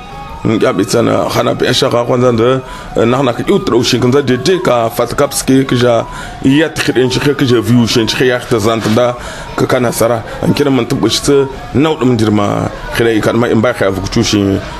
kabitsana 0.43 1.29
khana 1.29 1.53
biashara 1.55 2.03
kwanza 2.05 2.31
ndo 2.31 2.61
nahna 3.05 3.33
ki 3.33 3.43
utra 3.51 3.75
ushi 3.77 3.99
kwanza 3.99 4.21
jeje 4.21 4.59
ka 4.59 4.89
fatkapski 4.89 5.65
kja 5.65 6.05
yat 6.43 6.79
khir 6.81 6.97
in 6.99 7.09
shikh 7.11 7.37
kja 7.37 7.61
view 7.61 7.85
shin 7.87 8.07
shikh 8.07 8.21
ya 8.21 8.39
khazant 8.39 8.81
da 8.95 9.13
ka 9.55 9.65
kana 9.67 9.91
sara 9.91 10.23
an 10.41 10.53
kira 10.53 10.71
man 10.71 10.85
tubush 10.85 11.21
ta 11.21 11.45
nawd 11.73 12.01
mun 12.03 12.17
dirma 12.17 12.69
khira 12.97 13.13
ikan 13.13 13.37
ma 13.37 13.47
in 13.47 13.61
ba 13.61 13.73
kha 13.73 13.91
fukuchu 13.93 14.23
shi 14.23 14.39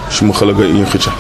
shi 0.10 0.26
mu 0.26 0.34
khalaga 0.34 0.66
in 0.66 0.86
khija 0.86 1.12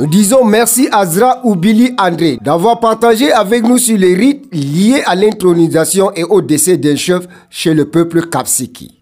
Nous 0.00 0.06
disons 0.06 0.46
merci 0.46 0.88
à 0.92 1.04
Zra 1.04 1.40
ou 1.44 1.54
Billy 1.54 1.94
André 1.98 2.38
d'avoir 2.40 2.80
partagé 2.80 3.30
avec 3.32 3.62
nous 3.64 3.76
sur 3.76 3.98
les 3.98 4.14
rites 4.14 4.46
liés 4.50 5.02
à 5.04 5.14
l'intronisation 5.14 6.10
et 6.14 6.24
au 6.24 6.40
décès 6.40 6.78
d'un 6.78 6.96
chef 6.96 7.28
chez 7.50 7.74
le 7.74 7.84
peuple 7.84 8.26
Kapsiki. 8.26 8.96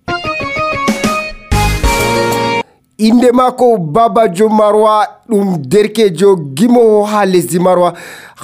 indema 3.00 3.52
ko 3.52 3.78
babajo 3.78 4.48
marwa 4.48 5.06
ɗum 5.30 5.58
derkejo 5.58 6.32
gimowo 6.56 7.04
ha 7.04 7.24
lesdi 7.26 7.60
marwa 7.60 7.92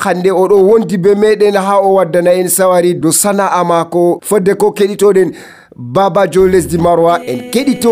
hande 0.04 0.30
oɗo 0.30 0.54
wondi 0.68 0.96
be 0.96 1.16
meɗen 1.16 1.56
ha 1.56 1.80
o 1.82 1.94
waddana 1.96 2.34
en 2.36 2.46
sawari 2.48 2.94
do 2.94 3.10
sana'a 3.10 3.64
mako 3.64 4.20
fodde 4.22 4.54
ko 4.54 4.70
keɗitoɗen 4.70 5.32
babajo 5.76 6.46
lesdi 6.46 6.78
marwa 6.78 7.18
en 7.26 7.50
keɗito 7.50 7.90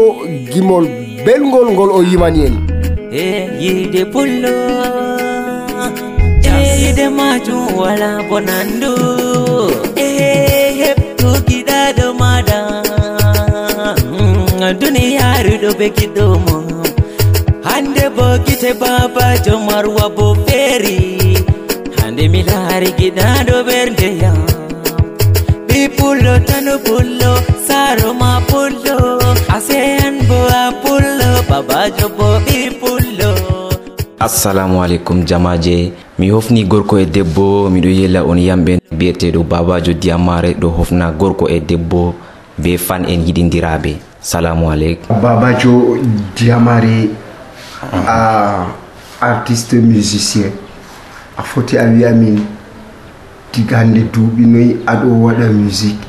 gimol 0.52 0.86
belgol 1.26 1.72
ngol 1.72 1.90
o 1.90 2.02
yimani 2.04 2.46
eh 3.14 3.88
de 3.92 4.06
pullo. 4.06 4.56
Eh 6.44 6.92
de 6.96 7.08
maju 7.10 7.56
wala 7.80 8.10
bonando 8.28 8.92
eh 9.96 10.72
heptu 10.80 11.28
kidado 11.48 12.14
mada. 12.20 12.60
Hmm, 14.00 14.78
Duniyaru 14.80 15.60
do 15.60 15.74
be 15.78 15.90
kidomo 15.90 16.56
hande 17.64 18.06
bo 18.16 18.24
bokite 18.38 18.72
baba 18.80 19.26
jomarwa 19.44 20.08
bo 20.16 20.34
feri. 20.46 21.36
Hande 21.98 22.24
milari 22.32 22.46
laari 22.48 22.90
gidado 23.00 23.56
bernde 23.68 24.08
yam 24.22 24.40
mi 25.68 25.82
pullo 25.98 26.34
tanu 26.48 26.78
pullo 26.86 27.32
saro 27.68 28.14
ma 28.14 28.32
pullo. 28.48 28.98
Ase 29.56 29.78
an 30.06 30.16
bo 30.28 30.38
a 30.60 30.64
pullo 30.82 31.30
babajo 31.50 32.08
bo 32.16 32.28
assalamu 34.22 34.78
alaikum 34.82 35.24
jamaje 35.26 35.92
mi 36.18 36.30
hofni 36.30 36.64
gorko 36.64 36.98
e 36.98 37.06
debbo 37.06 37.70
miɗo 37.70 37.88
yella 37.90 38.22
on 38.22 38.38
yamɓe 38.38 38.78
biyeteɗo 38.98 39.42
babajo 39.42 39.92
diyamare 39.92 40.54
ɗo 40.60 40.68
hofna 40.78 41.10
gorko 41.10 41.48
e 41.48 41.58
debbo 41.60 42.14
be 42.58 42.78
fan 42.78 43.02
en 43.04 43.26
yiɗidiraɓe 43.26 43.96
salamu 44.20 44.70
aleykum 44.70 45.20
babajo 45.22 45.98
diyamare 46.36 47.10
a 48.06 48.66
artiste 49.20 49.74
musicien. 49.82 50.52
A 51.36 51.42
foti 51.42 51.76
a 51.78 51.84
wiyamin 51.84 52.38
diga 53.52 53.78
hande 53.78 54.06
duuɓi 54.12 54.46
noyi 54.46 54.76
aɗo 54.86 55.08
waɗa 55.24 55.50
musique. 55.50 56.06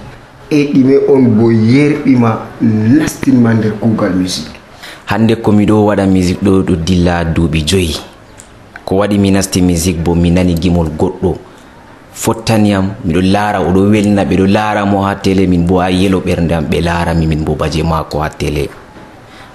E 0.52 0.70
ɗime 0.74 0.96
on 1.10 1.22
bo 1.38 1.50
yerɓima 1.52 2.40
nastinma 2.62 3.54
nder 3.54 3.72
kuugal 3.82 4.14
musique 4.14 4.53
hande 5.06 5.36
ko 5.42 5.52
miɗo 5.52 5.86
waɗa 5.86 6.06
musique 6.06 6.42
ɗo 6.44 6.62
ɗo 6.64 6.76
dilla 6.86 7.24
duuɓi 7.26 7.62
joyi. 7.68 7.96
Ko 8.86 8.96
waɗi 8.98 9.18
mi 9.20 9.32
nasti 9.32 9.62
musique 9.62 10.00
bo 10.04 10.16
mi 10.16 10.32
nani 10.32 10.54
gimol 10.56 10.90
goɗɗo. 10.98 11.36
Fottaniyam 12.14 12.94
miɗo 13.06 13.22
laara 13.22 13.60
oɗo 13.62 13.90
welna 13.92 14.24
ɓeɗo 14.26 14.46
laara 14.48 14.86
mo 14.86 15.02
ha 15.04 15.16
tele 15.16 15.48
min 15.48 15.66
bo 15.66 15.80
ha 15.80 15.90
yelo 15.90 16.20
ɓernde 16.20 16.52
am 16.54 16.66
ɓe 16.70 16.82
laarami 16.82 17.26
min 17.28 17.44
bo 17.44 17.56
baje 17.56 17.82
mako 17.84 18.20
ha 18.22 18.30
télé 18.30 18.70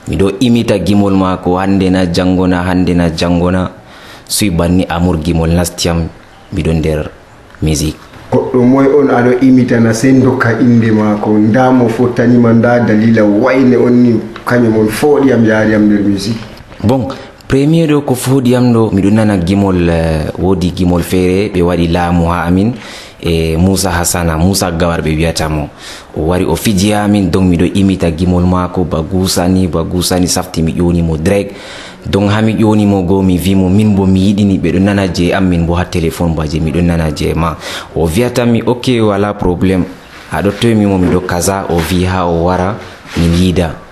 miɗo 0.08 0.32
imita 0.40 0.78
gimol 0.78 1.14
mako 1.14 1.56
hande 1.58 1.90
na 1.90 2.06
jangona 2.06 2.62
hande 2.66 2.94
na 2.96 3.10
jangona 3.14 3.70
suy 4.26 4.50
banni 4.50 4.84
amour 4.88 5.18
gimol 5.22 5.50
nastiyam 5.54 6.08
miɗo 6.52 6.72
nder 6.74 7.10
musique 7.62 8.08
goɗɗo 8.32 8.58
moy 8.62 8.86
on 8.86 9.08
aɗo 9.10 9.30
imitana 9.40 9.92
sey 9.94 10.12
dokka 10.20 10.60
inde 10.60 10.90
maako. 10.92 11.30
Nda 11.38 11.70
mo 11.72 11.88
fottanima 11.88 12.52
nda 12.52 12.80
dalila 12.80 13.24
wayne 13.24 13.76
on 13.76 13.90
ni 14.02 14.20
on 14.56 14.88
fooɗiyam 14.88 15.44
yaariyam 15.46 15.82
nder 15.86 16.02
musique 16.02 16.40
bon 16.82 17.08
premier 17.48 17.86
ɗo 17.88 18.00
ko 18.04 18.14
fuɗiyam 18.14 18.72
ɗo 18.72 18.90
miɗo 18.92 19.10
nana 19.10 19.36
gimol 19.36 19.76
woodi 19.76 20.32
wodi 20.38 20.70
gimol 20.76 21.02
feere 21.02 21.48
ɓe 21.48 21.62
waɗi 21.62 21.88
laamu 21.88 22.26
ha 22.28 22.44
amin 22.44 22.72
e 23.20 23.56
moussa 23.56 23.90
hasana 23.90 24.36
moussa 24.38 24.70
gawar 24.70 25.00
ɓe 25.02 25.16
wiyatamo 25.16 25.68
o 26.16 26.20
wari 26.28 26.44
o 26.44 26.54
fiji 26.56 26.92
amin 26.94 27.30
donc 27.30 27.44
miɗo 27.50 27.64
imita 27.74 28.10
gimol 28.10 28.44
mako 28.46 28.84
ba 28.84 29.00
gusani 29.02 29.66
ba 29.66 29.82
gusani 29.82 30.28
safti 30.28 30.62
mi 30.62 30.72
ƴonimo 30.72 31.16
direct. 31.18 31.54
Donc 32.06 32.30
hami 32.30 32.54
ƴonimo 32.54 33.02
go 33.06 33.22
mi 33.22 33.38
wimo 33.38 33.68
min 33.68 33.94
bo 33.94 34.06
mi 34.06 34.20
yiɗini 34.20 34.58
ɓeɗo 34.58 34.78
nana 34.80 35.08
je 35.12 35.32
am 35.32 35.48
min 35.48 35.66
bo 35.66 35.74
ha 35.74 35.84
téléphone 35.84 36.34
baje 36.34 36.60
miɗo 36.60 36.80
nana 36.82 37.10
je 37.14 37.34
ma. 37.34 37.56
O 37.96 38.06
wiyatanmi 38.06 38.62
ok 38.66 39.00
wala 39.00 39.34
probléme 39.34 39.84
aɗo 40.32 40.50
toymimo 40.60 40.98
miɗo 40.98 41.20
kaza 41.26 41.66
o 41.68 41.76
wi 41.90 42.04
ha 42.04 42.24
o 42.26 42.44
wara 42.44 42.76
min 43.16 43.34
yiida 43.34 43.87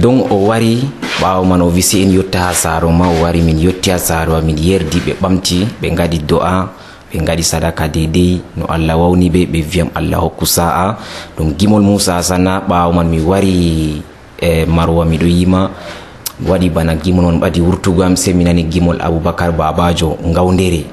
donc 0.00 0.28
o 0.30 0.46
wari 0.52 0.84
ɓawo 1.20 1.44
man 1.48 1.62
o 1.64 1.68
wisi 1.72 2.02
en 2.04 2.12
yotta 2.12 2.38
ha 2.38 2.52
saaro 2.54 2.92
ma 2.92 3.08
o 3.08 3.22
wari 3.24 3.40
min 3.40 3.56
yotti 3.58 3.90
ha 3.90 3.98
saaro 3.98 4.36
min 4.44 4.56
yerdi 4.58 5.00
ɓe 5.00 5.12
ɓamti 5.22 5.80
ɓe 5.80 5.88
gadi 5.96 6.18
do'a 6.20 6.68
ɓe 7.12 7.16
gadi 7.24 7.42
sadaka 7.42 7.88
dedei 7.88 8.40
no 8.56 8.66
allah 8.68 8.96
wawni 8.98 9.30
ɓe 9.30 9.46
ɓe 9.48 9.58
wiyam 9.72 9.88
allah 9.94 10.20
hokku 10.20 10.44
sa'a. 10.46 10.96
Donc 11.38 11.56
gimol 11.56 11.80
moussa 11.82 12.20
sana 12.22 12.60
ɓawo 12.68 12.92
man 12.92 13.08
mi 13.08 13.20
wari 13.20 14.02
e 14.42 14.64
marwa 14.66 15.04
miɗo 15.04 15.26
yima. 15.26 15.70
Waɗi 16.36 16.68
bana 16.68 16.92
gimol 17.00 17.24
on 17.24 17.40
ɓadi 17.40 17.60
wurtugo 17.64 18.02
am 18.04 18.14
mi 18.34 18.44
nani 18.44 18.64
gimol 18.68 19.00
aboubacar 19.00 19.52
babajo 19.56 20.18
gawdere 20.34 20.84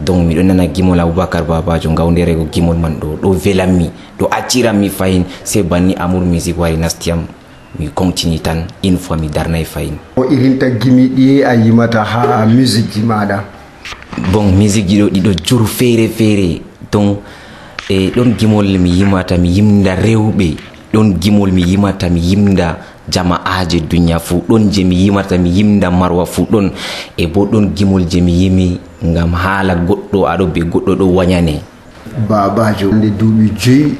donc 0.00 0.24
miɗo 0.24 0.42
nana 0.42 0.66
gimol 0.66 0.96
aboubacar 1.00 1.44
babajo 1.44 1.90
gawdere 1.92 2.32
gimol 2.50 2.76
man 2.80 2.96
ɗo 2.96 3.20
ɗo 3.20 3.32
velanmi 3.36 3.90
ɗo 4.18 4.24
acciranmi 4.30 4.88
fayin 4.88 5.24
sei 5.44 5.62
banni 5.62 5.92
amour 5.94 6.24
musique 6.24 6.56
wari 6.58 6.76
nastiyam 6.80 7.26
mi 7.78 7.88
continue 7.94 8.38
tan 8.40 8.66
une 8.82 8.98
fois 8.98 9.16
mi 9.16 9.28
darnay 9.28 9.64
fayin 9.64 9.94
o 10.16 10.24
irinta 10.30 10.70
gimi 10.70 11.08
ɗi 11.08 11.42
a 11.44 11.54
yimata 11.54 12.02
ha 12.04 12.46
musique 12.46 12.92
ji 12.92 13.00
maɗa. 13.02 13.44
Bon 14.32 14.42
musique 14.52 14.88
ji 14.88 15.00
ɗo 15.02 15.08
ɗiɗo 15.08 15.32
juru 15.44 15.66
feere 15.66 16.08
feere 16.08 16.60
donc 16.92 17.18
e 17.88 18.10
ɗon 18.10 18.34
gimol 18.38 18.66
mi 18.78 18.90
yimata 18.90 19.36
mi 19.38 19.48
yimda 19.48 19.94
rewɓe. 19.96 20.56
Ɗon 20.92 21.14
gimol 21.20 21.52
mi 21.52 21.62
yimata 21.62 22.08
mi 22.10 22.20
yimda 22.20 22.76
jama'aje 23.08 23.80
duniya 23.88 24.18
fuu 24.18 24.42
ɗon 24.48 24.70
je 24.70 24.84
mi 24.84 24.96
yimata 25.04 25.38
mi 25.38 25.50
yimda 25.50 25.90
marwa 25.90 26.26
fuu 26.26 26.46
ɗon 26.50 26.70
e 27.16 27.26
bo 27.26 27.44
ɗon 27.46 27.70
gimol 27.76 28.04
je 28.08 28.20
mi 28.20 28.32
yimi 28.32 28.80
ngam 29.04 29.32
haala 29.32 29.74
goɗɗo 29.74 30.26
aɗo 30.26 30.46
be 30.46 30.60
goɗɗo 30.60 30.94
ɗo 30.98 31.06
wañane 31.16 31.62
babajo 32.28 32.90
nde 32.92 33.08
duuɓi 33.18 33.50
joyi 33.58 33.94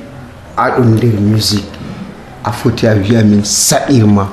aɗon 0.56 0.94
nder 0.96 1.14
musique 1.20 1.80
a 2.44 2.53
foti 2.53 2.87
a 2.87 2.94
wiya 2.94 3.22
min 3.24 3.42
saɗirma 3.44 4.29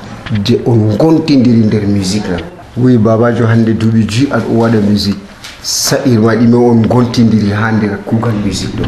de 0.46 0.60
on 0.65 0.96
gontidiri 0.98 1.63
nder 1.65 1.88
musique 1.88 2.28
ran 2.30 2.43
oui 2.78 2.98
babajo 2.98 3.46
hande 3.46 3.74
duuɓi 3.74 4.04
joyi 4.10 4.28
aɗo 4.32 4.60
waɗa 4.60 4.80
musique. 4.82 5.17
Saɗirma 5.63 6.36
ɗime 6.36 6.56
on 6.56 6.82
gontidiri 6.88 7.52
ha 7.52 7.72
nder 7.72 7.98
kuugal 8.06 8.34
musique 8.46 8.76
ɗo 8.78 8.86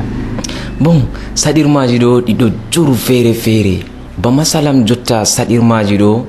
bon 0.79 1.01
saɗirmaji 1.36 1.99
ɗo 1.99 2.21
ɗiɗo 2.21 2.49
juru 2.71 2.93
feere 2.95 3.34
feere 3.34 3.84
ba 4.17 4.32
masalam 4.32 4.86
jotta 4.86 5.25
saɗirmaji 5.25 5.97
ɗo 5.97 6.25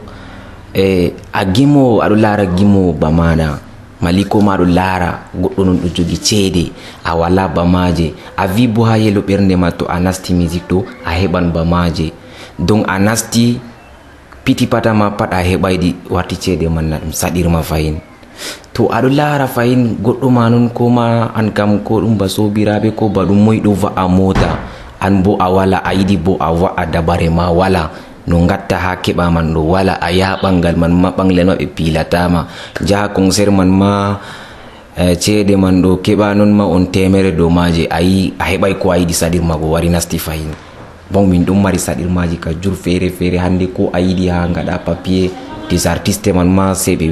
e 0.75 1.13
a 1.33 1.45
gimowo 1.45 2.01
aɗo 2.03 2.17
laara 2.17 2.47
gimowo 2.47 2.93
ba 2.93 3.11
maɗa 3.11 3.59
maliko 4.03 4.41
ma 4.41 4.57
ɗo 4.57 4.65
laara 4.65 5.21
goɗɗo 5.41 5.65
non 5.65 5.77
ɗo 5.79 5.89
jogi 5.95 6.17
ceede 6.17 6.73
a 7.05 7.15
wala 7.15 7.49
bamaje. 7.49 8.15
A 8.37 8.47
wi 8.47 8.67
bo 8.67 8.83
ha 8.85 8.97
yelo 8.99 9.21
ɓernde 9.21 9.57
ma 9.57 9.71
to 9.73 9.85
a 9.87 10.01
nasti 10.01 10.33
musique 10.35 10.67
ɗo 10.69 10.85
a 11.05 11.11
heɓan 11.13 11.53
bamaje 11.53 12.13
donc 12.61 12.85
a 12.89 12.99
nasti 12.99 13.59
piti 14.45 14.67
pata 14.67 14.93
ma 14.95 15.11
pat 15.17 15.33
a 15.33 15.41
heɓayɗi 15.43 16.11
warti 16.11 16.37
ceede 16.37 16.69
manna 16.69 16.99
ɗum 17.01 17.13
saɗirma 17.13 17.63
fayin 17.63 17.97
to 18.73 18.89
aɗo 18.89 19.09
laara 19.13 19.47
fayin 19.47 20.01
goɗɗo 20.01 20.27
ma 20.33 20.49
non 20.49 20.69
ko 20.73 20.89
ma 20.89 21.29
an 21.37 21.53
kam 21.53 21.81
ko 21.85 22.01
ɗum 22.01 22.17
ba 22.17 22.27
sobiraɓe 22.29 22.95
ko 22.97 23.09
ba 23.13 23.25
ɗum 23.29 23.37
moyɗo 23.45 23.73
va'a 23.77 24.05
mota. 24.09 24.51
An 25.01 25.23
bo 25.25 25.37
a 25.41 25.49
wala 25.49 25.81
a 25.85 25.93
yiɗi 25.97 26.17
bo 26.21 26.37
a 26.41 26.49
wa'a 26.53 26.85
dabare 26.87 27.29
ma 27.33 27.49
wala. 27.53 27.91
No 28.29 28.45
gatta 28.47 28.77
ha 28.77 28.93
keɓa 29.01 29.29
man 29.33 29.53
ɗo 29.55 29.61
wala 29.65 29.97
a 30.01 30.09
yaha 30.13 30.37
ɓangal 30.43 30.77
man 30.77 30.93
ma 30.93 31.09
ɓangle 31.11 31.43
ma. 31.45 31.55
Ɓe 31.61 31.67
pilatama 31.77 32.47
jaha 32.85 33.09
concert 33.13 33.51
man 33.53 33.69
ma 33.69 34.17
uh, 34.97 35.15
ceede 35.21 35.57
man 35.57 35.83
ɗo 35.83 36.01
keɓa 36.05 36.35
non 36.37 36.53
ma 36.53 36.65
on 36.65 36.87
temere 36.93 37.33
dow 37.33 37.49
maje 37.51 37.85
ayi 37.91 38.33
a 38.39 38.45
heɓay 38.45 38.75
ko 38.81 38.91
a 38.93 38.97
yiɗi 39.01 39.13
saɗirma 39.15 39.57
ko 39.61 39.67
wari 39.77 39.89
nasti 39.89 40.19
fayin 40.19 40.53
bon 41.11 41.27
min 41.27 41.45
ɗum 41.45 41.63
mari 41.63 41.79
saɗirmaji 41.79 42.37
ka 42.39 42.51
jur 42.63 42.75
feere 42.75 43.11
feere 43.11 43.39
hande 43.39 43.67
ko 43.75 43.91
a 43.93 44.01
yiɗi 44.01 44.29
ha 44.29 44.47
gaɗa 44.49 44.79
papier 44.85 45.31
des 45.71 45.87
artiste 45.87 46.33
man 46.33 46.49
ma 46.49 46.75
se 46.75 46.97
ɓe 46.97 47.09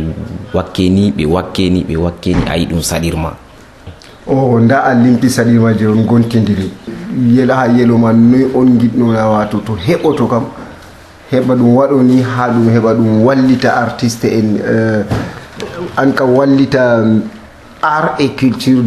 wakkeni 0.54 1.12
ɓe 1.16 1.26
wakkeni 1.26 1.84
ɓe 1.88 1.96
wakkeni 1.96 2.42
ayi 2.50 2.66
ɗum 2.66 2.82
saɗirma 2.82 3.32
o 4.26 4.58
nda 4.60 4.78
a 4.84 4.94
limti 4.94 5.28
saɗirma 5.30 5.72
je 5.78 5.86
on 5.86 6.02
gontidiri 6.06 6.70
yela 7.34 7.54
ha 7.56 7.66
yelo 7.68 7.98
ma 7.98 8.12
noyi 8.12 8.46
on 8.54 8.78
giɗnona 8.78 9.26
wato 9.30 9.58
to 9.58 9.72
heɓoto 9.74 10.26
kam. 10.28 10.44
Heɓa 11.32 11.54
ɗum 11.56 11.74
waɗo 11.76 12.02
ni 12.02 12.22
ha 12.22 12.48
ɗum 12.48 12.68
heɓa 12.72 12.94
ɗum 12.94 13.24
wallita 13.24 13.70
artiste 13.76 14.24
en 14.28 14.56
uh, 14.60 15.04
an 15.96 16.12
kam 16.14 16.30
wallita 16.34 17.04
art 17.82 18.20
et 18.20 18.30
culture 18.36 18.82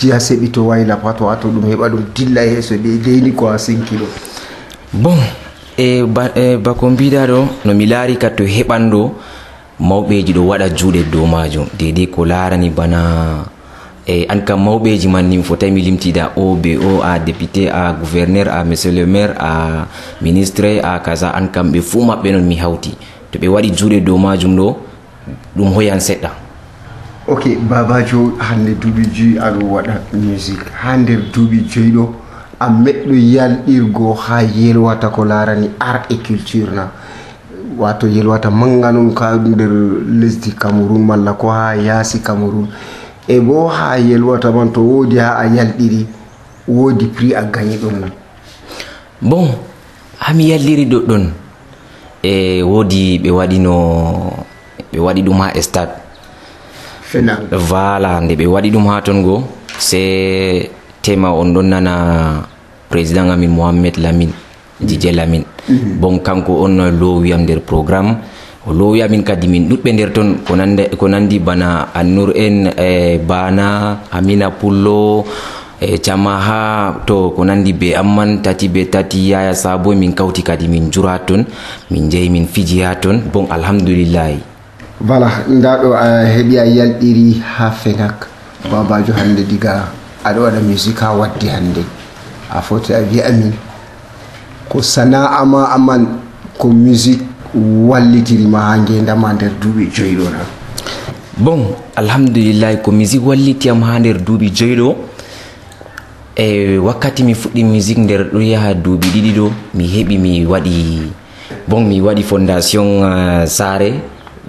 de 0.00 0.18
seɓi 0.18 0.48
to 0.50 0.66
wayla 0.66 0.96
pat 0.96 1.20
wato 1.20 1.48
ɗum 1.48 1.64
heɓa 1.70 1.88
ɗum 1.88 2.02
dilla 2.14 2.42
yeeso 2.44 2.74
deyni 2.76 3.32
ko 3.32 3.48
a 3.48 3.58
sinkiɗo 3.58 4.06
bon 4.92 5.18
e, 5.76 6.02
ba, 6.04 6.30
e 6.34 6.56
bako 6.56 6.90
mbiɗa 6.90 7.26
ɗo 7.26 7.40
no 7.64 7.74
mi 7.74 7.86
laari 7.86 8.16
ka 8.16 8.30
to 8.30 8.44
heɓan 8.44 8.90
ɗo 8.90 9.10
mawɓeji 9.80 10.32
ɗo 10.32 10.42
waɗa 10.46 10.68
juuɗe 10.76 11.02
dow 11.12 11.26
majum 11.26 11.66
dedei 11.78 12.06
ko 12.08 12.24
larani 12.24 12.70
bana 12.70 13.44
e 14.06 14.26
an 14.28 14.40
kam 14.44 14.64
mawɓeji 14.64 15.08
man 15.08 15.28
ni 15.28 15.36
mi 15.36 15.42
fotai 15.42 15.70
mi 15.70 15.82
limtida 15.82 16.32
o 16.36 16.54
be 16.56 16.76
o 16.76 17.00
a 17.02 17.18
député 17.18 17.68
a 17.70 17.92
gouverneur 17.92 18.48
a 18.48 18.64
monsieur 18.64 18.92
le 18.92 19.06
maire 19.06 19.34
a 19.38 19.86
ministre 20.20 20.80
a 20.82 20.98
kaza 21.00 21.30
an 21.36 21.48
kam 21.52 21.70
ɓe 21.72 21.80
fuu 21.80 22.04
maɓɓe 22.04 22.32
non 22.32 22.42
mi 22.46 22.56
hawti 22.56 22.96
to 23.30 23.38
ɓe 23.38 23.48
waɗi 23.48 23.70
juuɗe 23.76 24.00
dow 24.00 24.16
majum 24.18 24.56
ɗo 24.56 24.76
ɗum 25.56 25.72
hoyan 25.74 26.00
seɗɗa 26.00 26.49
ok 27.30 27.44
babajo 27.70 28.32
hande 28.38 28.74
duuɓi 28.74 29.04
joyi 29.14 29.38
aɗo 29.38 29.66
waɗa 29.74 29.94
musique 30.12 30.66
ha 30.82 30.96
nder 30.96 31.20
duuɓi 31.32 31.58
joyi 31.70 31.90
ɗo 31.96 32.04
a 32.58 32.66
meɗɗo 32.70 33.14
yalɗirgo 33.34 34.14
ha 34.14 34.42
yelwata 34.42 35.08
ko 35.08 35.24
larani 35.24 35.70
art 35.80 36.10
et 36.10 36.18
culture 36.26 36.70
na. 36.74 36.90
Wato 37.78 38.06
yelwata 38.06 38.50
manga 38.50 38.92
non 38.92 39.14
ka 39.14 39.36
nder 39.36 39.70
lesdi 40.20 40.52
cameroun 40.52 41.06
malla 41.06 41.32
ko 41.32 41.48
ha 41.48 41.74
yaasi 41.76 42.18
cameroun 42.20 42.68
e 43.28 43.40
bo 43.40 43.68
ha 43.68 43.96
yelwata 43.96 44.50
man 44.52 44.72
to 44.72 44.80
wodi 44.82 45.16
ha 45.18 45.38
a 45.38 45.46
yalɗiri 45.46 46.06
wodi 46.68 47.06
prix 47.06 47.32
a 47.34 47.42
gañi 47.44 47.76
ɗum 47.78 48.00
nan 48.00 48.10
bon 49.22 49.48
hami 50.18 50.50
yalliri 50.50 50.84
ɗoɗɗon 50.84 51.24
e 52.22 52.62
wodi 52.62 53.18
ɓe 53.22 53.30
waɗino 53.30 53.72
ɓe 54.92 54.98
waɗi 54.98 55.22
ɗum 55.22 55.38
ha 55.40 55.62
stade 55.62 55.99
fenal 57.12 57.42
voilà 57.70 58.20
nde 58.22 58.34
ɓe 58.40 58.46
waɗi 58.54 58.70
ɗum 58.74 58.86
ha 58.90 59.00
ton 59.06 59.22
go. 59.26 59.42
Se 59.78 60.68
tema 61.02 61.28
on 61.32 61.52
ɗon 61.54 61.68
nana 61.72 61.94
président 62.90 63.30
amin 63.30 63.48
mohammed 63.50 63.96
lamin 64.04 64.30
dj 64.80 65.04
lamin 65.18 65.42
bon 66.00 66.18
kanko 66.26 66.52
on 66.64 66.76
lowiyam 67.00 67.42
nder 67.42 67.60
programme 67.60 68.12
o 68.66 68.72
lowi 68.72 69.02
amin 69.02 69.22
kadi 69.22 69.48
min. 69.48 69.68
Ɗuɗɓe 69.68 69.90
nder 69.92 70.10
ton 70.12 70.28
ko 70.98 71.06
nandi 71.08 71.38
bana 71.38 71.88
annour 71.94 72.30
en 72.36 72.56
e 72.76 73.18
bana 73.18 73.66
amina 74.12 74.50
pullo 74.50 75.24
e 75.80 75.96
camaha 75.98 76.60
to 77.06 77.32
ko 77.34 77.40
nandi 77.44 77.72
be 77.72 77.94
amman 77.96 78.42
tati 78.44 78.68
be 78.68 78.84
tati 78.84 79.30
yaya 79.32 79.54
sabo 79.54 79.94
min 79.94 80.12
kawti 80.12 80.42
kadi 80.44 80.68
min 80.68 80.90
jura 80.92 81.18
ton 81.24 81.42
min 81.90 82.10
jeehi 82.10 82.28
min 82.28 82.46
fiji 82.46 82.82
ha 82.84 82.94
ton 83.00 83.16
bon 83.32 83.46
alhamdoulillahi 83.48 84.38
voilà 85.00 85.28
nda 85.48 85.76
ɗo 85.82 85.92
a 85.94 86.24
heeɓi 86.24 86.58
a 86.58 86.64
yalɗiri 86.66 87.42
ha 87.56 87.70
fenak. 87.70 88.26
Babajo 88.70 89.12
hande 89.12 89.42
diga 89.48 89.88
aɗa 90.24 90.40
waɗa 90.40 90.60
musique 90.60 91.00
ha 91.00 91.12
waddi 91.12 91.48
hande. 91.48 91.82
A 92.52 92.60
foti 92.60 92.92
a 92.92 93.00
wiya 93.00 93.26
amin 93.28 93.52
ko 94.68 94.82
sana'a 94.82 95.44
ma 95.44 95.64
aman 95.74 96.06
ko 96.58 96.68
musique 96.68 97.22
wallitirima 97.54 98.60
ha 98.60 98.76
ngendama 98.78 99.32
nder 99.32 99.50
duuɓi 99.60 99.88
joyi 99.92 100.14
ɗo 100.16 100.24
tan 100.24 100.46
bon 101.38 101.74
alhamdulillahi 101.96 102.82
ko 102.82 102.92
musique 102.92 103.24
wallitiyam 103.26 103.82
ha 103.82 103.98
nder 103.98 104.18
duuɓi 104.20 104.50
joyɗo. 104.54 104.96
E 106.36 106.78
wakkati 106.78 107.22
mi 107.24 107.34
fuɗɗi 107.34 107.64
musique 107.64 107.98
nder 108.00 108.30
ɗo 108.32 108.40
yaha 108.40 108.74
duuɓi 108.74 109.08
ɗiɗi 109.12 109.32
ɗo 109.36 109.50
mi 109.74 109.84
heɓi 109.86 110.18
mi 110.18 110.46
waɗi 110.46 111.12
bon 111.68 111.82
mi 111.84 112.00
waɗi 112.00 112.22
fondation 112.22 113.02
uh, 113.02 113.46
saare 113.46 113.92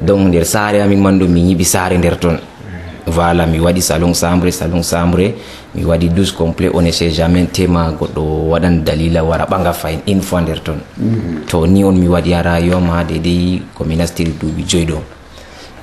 donc 0.01 0.27
nder 0.27 0.45
saare 0.45 0.81
amin 0.81 0.99
man 1.01 1.19
ɗo 1.19 1.27
mi 1.27 1.41
yiɓi 1.49 1.63
saare 1.65 1.97
nder 1.97 2.17
ton. 2.19 2.37
Voilà 3.07 3.45
mi 3.47 3.59
waɗi 3.59 3.81
salon 3.81 4.13
sambre 4.13 4.51
salon 4.51 4.83
sambre. 4.83 5.33
Mi 5.75 5.83
waɗi 5.83 6.09
dus 6.13 6.31
complet. 6.31 6.69
On 6.73 6.81
ne 6.81 6.91
sait 6.91 7.09
jamais 7.09 7.45
tema 7.51 7.91
goɗɗo 7.91 8.21
waɗan 8.51 8.83
dalila 8.83 9.23
wara 9.23 9.45
ɓaga 9.45 9.73
fayin 9.73 9.99
une 10.07 10.21
fois 10.21 10.41
nder 10.41 10.61
ton. 10.61 10.77
To 11.47 11.65
ni 11.67 11.83
on 11.83 11.93
mi 11.97 12.07
waɗi 12.07 12.33
ha 12.33 12.41
rayuwa 12.41 12.79
ma 12.79 13.03
dedei 13.03 13.61
komi 13.75 13.95
nastiri 13.95 14.33
duuɓi 14.39 14.63
joyi 14.67 14.85
ɗo 14.85 14.97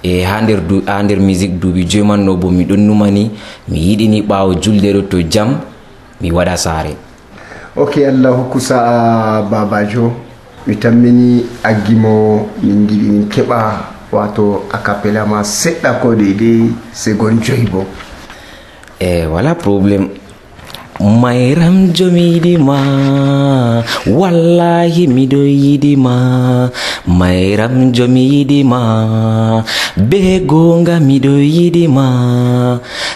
e 0.02 0.22
ha 0.22 0.40
nder 0.40 0.60
ha 0.86 1.02
nder 1.02 1.18
musique 1.20 1.58
duuɓi 1.58 1.84
joyi 1.88 2.04
man 2.06 2.24
ɗo 2.24 2.36
bo 2.36 2.50
miɗon 2.50 2.78
numani 2.86 3.30
mi 3.68 3.78
yiɗini 3.78 4.22
ɓawo 4.22 4.54
julde 4.62 4.92
ɗo 4.94 5.02
to 5.08 5.22
jam 5.28 5.58
mi 6.20 6.30
waɗa 6.30 6.56
saare. 6.56 6.94
Ok 7.76 7.98
allah 8.06 8.30
hokku 8.30 8.60
sa'a 8.60 9.42
babajo 9.42 10.12
mi 10.66 10.76
tammini 10.76 11.44
aggimo 11.64 12.46
min 12.62 12.86
giɗi 12.86 13.08
min 13.10 13.28
keɓa 13.28 13.97
wato 14.12 14.64
acapella 14.72 15.26
ma 15.26 15.42
seɗɗa 15.44 15.92
ko 16.00 16.14
deydey 16.14 16.70
segon 16.92 17.40
joyi 17.42 17.66
bo 17.72 17.84
e 19.00 19.26
wala 19.26 19.54
probléme 19.54 20.08
mayram 21.00 21.94
mi 22.12 22.22
yiɗima 22.34 22.78
wallahi 24.18 25.06
miɗo 25.06 25.42
yiɗima 25.46 26.14
mayram 27.06 27.74
mi 28.14 28.22
yiɗima 28.34 28.80
be 30.10 30.40
gonga 30.50 30.98
miɗo 30.98 31.34
yiɗima 31.38 32.06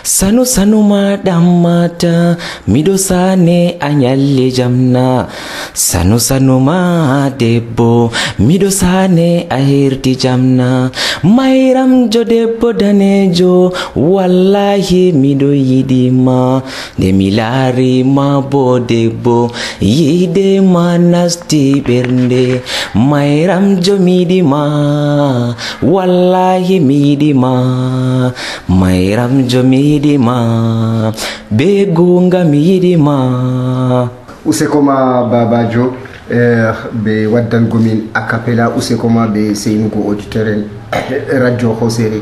sanu 0.05 0.43
sanu 0.47 0.79
maɗam 0.83 1.45
mata 1.65 2.37
miɗo 2.69 2.95
sane 2.99 3.59
a 3.81 3.89
nyalle 4.01 4.47
jamna. 4.57 5.27
Sanu 5.75 6.19
sanu 6.19 6.59
ma 6.69 7.31
debbo 7.41 8.11
miɗo 8.47 8.69
sane 8.71 9.47
a 9.51 9.59
herti 9.69 10.13
jamna. 10.23 10.91
Mayramjo 11.37 12.23
debbo 12.33 12.69
danejo 12.81 13.73
wallahi 13.97 15.03
miɗo 15.23 15.51
yiɗima 15.71 16.63
nde 16.99 17.09
mi 17.19 17.31
laari 17.39 17.72
harima 17.73 18.41
bodebo 18.45 19.49
yide 19.81 20.61
manasti 20.61 21.81
bernde. 21.81 22.61
Mairam 22.95 23.81
jo 23.81 23.97
midima 23.97 25.55
wallahi 25.83 26.81
midima 26.81 28.33
mairam 28.69 29.49
jo 29.49 29.63
midima 29.65 31.13
begunga 31.51 32.45
midima 32.45 34.09
usekoma 34.45 35.25
babajo 35.31 35.95
er 36.31 36.69
eh, 36.69 36.75
ɓe 37.05 37.27
waddangomin 37.27 38.09
acapella 38.15 38.71
usekoma 38.71 39.27
ɓe 39.27 39.55
seynugo 39.55 40.09
auditeur 40.11 40.49
en 40.49 40.65
radio 41.43 41.73
hosere. 41.81 42.21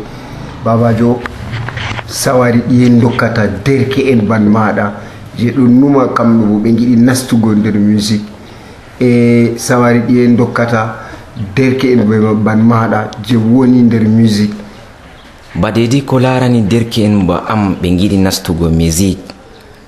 Babajo 0.64 1.20
sawari 2.06 2.60
ɗiyen 2.68 3.00
dokkata 3.00 3.46
derke 3.64 4.10
en 4.12 4.26
ban 4.28 4.42
maɗa 4.48 5.10
je 5.40 5.50
ɗum 5.57 5.81
numa 5.81 6.09
kamɓe 6.14 6.44
bo 6.46 6.59
ɓe 6.61 6.70
giɗi 6.76 6.96
nastugo 6.96 7.55
nder 7.55 7.74
musique. 7.79 8.24
E 9.00 9.55
sawari 9.57 10.00
ɗi 10.07 10.24
en 10.24 10.37
dokkata 10.37 10.96
derke 11.57 11.85
en 11.92 12.05
ban 12.44 12.57
maɗa 12.59 13.11
je 13.26 13.37
woni 13.37 13.83
nder 13.83 14.03
musique. 14.09 14.55
Ba 15.55 15.70
dedi 15.72 16.03
ko 16.05 16.18
larani 16.18 16.62
derke 16.62 16.98
en 17.05 17.24
ba 17.26 17.44
am 17.48 17.74
ɓe 17.83 17.88
giɗi 17.98 18.18
nastugo 18.18 18.68
musique. 18.68 19.18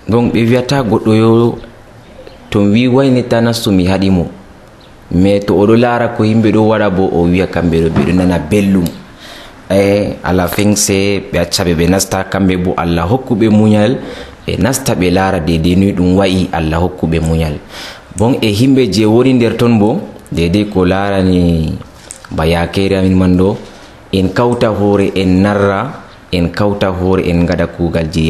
Donc 0.09 0.33
ɓe 0.33 0.41
wiyata 0.49 0.83
goɗɗo 0.83 1.15
yo 1.15 1.59
to 2.51 2.61
wi 2.73 2.88
waynita 2.88 3.41
nastu 3.41 3.71
mi 3.71 3.85
haɗi 3.87 4.11
mo. 4.11 4.27
Mais 5.15 5.41
to 5.41 5.55
oɗo 5.55 5.77
lara 5.77 6.09
ko 6.09 6.25
yimɓe 6.25 6.53
ɗo 6.53 6.69
waɗa 6.69 6.91
bo 6.91 7.05
o 7.12 7.25
wiya 7.25 7.47
kamɓe 7.47 7.81
ɗo 7.85 7.88
ɓeɗo 7.91 8.12
nana 8.17 8.38
belɗum. 8.38 8.85
E 9.71 10.17
ala 10.25 10.49
fin 10.49 10.75
se 10.77 11.21
ɓe 11.33 11.38
accaɓe 11.38 11.75
ɓe 11.75 11.88
nasta 11.91 12.25
kamɓe 12.25 12.57
bo 12.57 12.75
allah 12.77 13.07
hokkuɓe 13.09 13.49
muñal 13.51 13.97
ɓe 14.46 14.57
nasta 14.59 14.94
ɓe 14.94 15.11
laara 15.11 15.40
dedei 15.40 15.76
ni 15.76 15.92
ɗum 15.92 16.16
wayi 16.18 16.48
allah 16.52 16.81
hokkuɓe 16.83 17.18
muñal. 17.20 17.55
Bon 18.16 18.35
e 18.40 18.48
himɓe 18.52 18.92
je 18.92 19.05
woni 19.07 19.33
nder 19.35 19.57
ton 19.57 19.78
bo 19.78 20.00
dedei 20.33 20.66
ko 20.68 20.85
larani 20.85 21.72
ba 22.31 22.44
yakere 22.46 22.96
amin 22.98 23.16
man 23.16 23.37
ɗo 23.37 23.57
en 24.12 24.28
kawta 24.33 24.68
hoore 24.68 25.12
en 25.14 25.42
narra 25.42 25.81
en 26.33 26.48
kawta 26.48 26.88
hoore 26.88 27.22
en 27.28 27.44
gaɗa 27.46 27.66
kuugal 27.76 28.09
je 28.12 28.20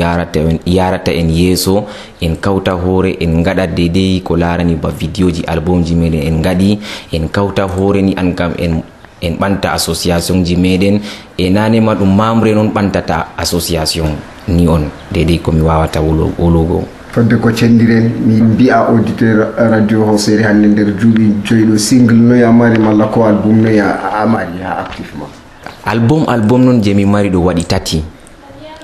yarata 0.66 1.10
en, 1.12 1.28
yeeso 1.30 1.86
en 2.20 2.36
kawta 2.36 2.72
hoore 2.74 3.16
en 3.20 3.42
gaɗa 3.42 3.66
dedei 3.66 4.20
ko 4.22 4.36
larani 4.36 4.74
ba 4.74 4.90
vidéo 4.90 5.30
ji 5.30 5.42
ji 5.86 5.94
meɗen 5.94 6.22
en 6.26 6.42
gaɗi 6.42 6.78
en 7.12 7.28
kawta 7.28 7.66
hoore 7.66 8.02
ni 8.02 8.14
an 8.16 8.34
kam 8.34 8.52
en 8.58 8.82
en 9.22 9.34
ɓanta 9.38 9.70
association 9.72 10.44
ji 10.44 10.56
meɗen 10.56 11.00
e 11.38 11.50
nanema 11.50 11.94
ɗum 11.94 12.10
mamre 12.16 12.54
noon 12.54 12.70
ɓantata 12.74 13.26
association 13.38 14.10
ni 14.48 14.68
on 14.68 14.90
dedei 15.12 15.38
komi 15.38 15.60
wawata 15.60 16.00
wologo 16.00 16.84
fodde 17.12 17.36
ko 17.36 17.52
cendiren 17.52 18.08
mi 18.26 18.40
mbiya 18.40 18.88
auditeur 18.88 19.52
radio 19.56 20.04
hosere 20.04 20.42
hande 20.42 20.66
nder 20.68 20.86
juuɓi 20.96 21.44
joyiɗo 21.44 21.76
single 21.78 22.16
noyi 22.16 22.42
a 22.42 22.52
mari 22.52 22.78
malla 22.78 23.06
ko 23.06 23.24
album 23.26 23.60
noyi 23.62 23.80
a 23.80 24.24
mari 24.26 24.62
ha 24.64 24.80
actif 24.80 25.12
ma 25.18 25.26
album 25.86 26.24
album 26.28 26.64
noon 26.64 26.78
je 26.82 26.94
mi 26.94 27.04
mari 27.04 27.28
ɗo 27.30 27.42
waɗi 27.42 27.64
tati. 27.66 27.98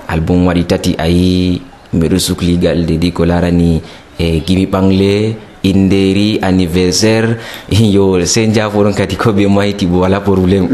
Album 0.09 0.45
waɗi 0.47 0.63
tati 0.65 0.91
ayi 0.97 1.61
miɗo 1.93 2.17
sukligal 2.19 2.85
dedi 2.85 3.11
ko 3.11 3.25
larani 3.25 3.81
e 4.19 4.41
gimi 4.45 4.65
ɓangle 4.65 5.35
inderi 5.63 6.39
anniversaire 6.41 7.37
yo 7.95 8.19
se 8.25 8.47
jafoɗon 8.51 8.93
kadi 8.93 9.15
ko 9.15 9.31
ɓe 9.31 9.47
mayti 9.47 9.85
bo 9.85 9.99
wala 10.01 10.19
probléme 10.21 10.67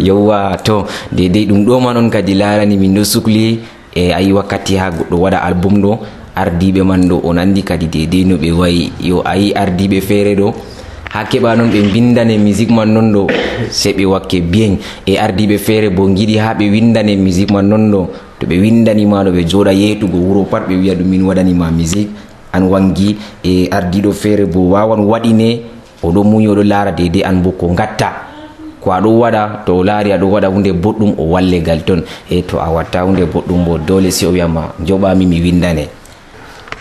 yowwa 0.00 0.56
to 0.64 0.84
dedei 1.12 1.46
ɗum 1.46 1.64
ɗo 1.66 1.80
man 1.80 1.96
on 1.96 2.08
kadi 2.10 2.34
larani 2.34 2.76
min 2.76 2.94
ɗo 2.96 3.04
sukli 3.04 3.60
e 3.94 4.12
ayi 4.12 4.32
wakkati 4.32 4.76
ha 4.76 4.90
goɗɗo 4.90 5.16
waɗa 5.20 5.38
album 5.42 5.82
ɗo 5.82 5.98
ardiɓe 6.34 6.82
man 6.82 7.08
ɗo 7.08 7.20
on 7.24 7.38
andi 7.38 7.62
kadi 7.62 7.86
dedei 7.86 8.24
no 8.24 8.36
ɓe 8.36 8.50
wayi. 8.52 8.92
Yo 9.00 9.22
ayi 9.24 9.52
ardiɓe 9.52 10.00
feere 10.00 10.34
ɗo 10.34 10.52
ha 11.12 11.24
keɓa 11.24 11.56
non 11.56 11.68
ɓe 11.68 11.92
bindane 11.92 12.38
musique 12.38 12.72
man 12.72 12.88
non 12.88 13.12
ɗo 13.12 13.26
se 13.70 13.92
ɓe 13.92 14.04
wakke 14.06 14.40
bien 14.40 14.78
e 15.06 15.16
ardiɓe 15.18 15.58
feere 15.58 15.90
bo 15.90 16.08
giɗi 16.08 16.38
ha 16.38 16.54
ɓe 16.54 16.70
windane 16.70 17.16
musique 17.20 17.52
man 17.52 17.68
non 17.68 17.90
ɗo 17.90 18.08
to 18.40 18.46
ɓe 18.46 18.56
windanima 18.60 19.22
ɗo 19.24 19.30
ɓe 19.30 19.44
jooɗa 19.44 19.72
yeetugo 19.72 20.16
wuro 20.18 20.44
pat 20.44 20.64
ɓe 20.68 20.74
wiya 20.80 20.94
ɗum 20.94 21.08
min 21.08 21.22
waɗanima 21.28 21.70
musique 21.70 22.08
an 22.52 22.62
wangi 22.64 23.16
e 23.44 23.68
ardiɗo 23.70 24.12
feere 24.12 24.46
bo 24.46 24.70
wawan 24.72 25.04
waɗine 25.04 25.60
oɗo 26.02 26.24
muñi 26.24 26.48
oɗo 26.48 26.62
laara 26.64 26.92
dedei 26.92 27.22
an 27.24 27.42
bo 27.42 27.50
ko 27.52 27.68
gatta 27.76 28.31
ko 28.82 28.90
aɗo 28.92 29.10
waɗa 29.22 29.62
to 29.64 29.78
o 29.78 29.82
laari 29.84 30.12
aɗo 30.12 30.26
waɗa 30.34 30.48
hunde 30.48 30.72
boɗɗum 30.72 31.14
o 31.18 31.24
wallegal 31.32 31.80
ton. 31.86 32.02
E 32.30 32.42
to 32.42 32.58
a 32.58 32.68
watta 32.70 33.00
hunde 33.06 33.24
boɗɗum 33.32 33.64
bo 33.64 33.78
dole 33.78 34.10
si 34.10 34.26
o 34.26 34.30
wiyama 34.30 34.74
joɓami 34.84 35.26
mi 35.26 35.40
windane 35.40 35.86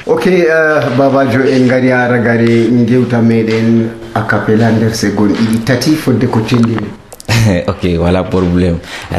ok 0.07 0.25
uh, 0.49 0.97
babajo 0.97 1.45
en 1.45 1.67
gari 1.67 1.89
ha 1.89 2.07
ragare 2.07 2.67
gewta 2.87 3.21
meɗen 3.21 3.89
a 4.15 4.21
capella 4.21 4.71
nder 4.71 4.93
segon 4.93 5.29
ɗiɗi 5.29 5.57
tati 5.65 5.91
fodde 5.95 6.25
ko 6.27 6.39
tellini 6.41 7.00
ok 7.71 7.83
wala 8.03 8.21
problem 8.33 8.75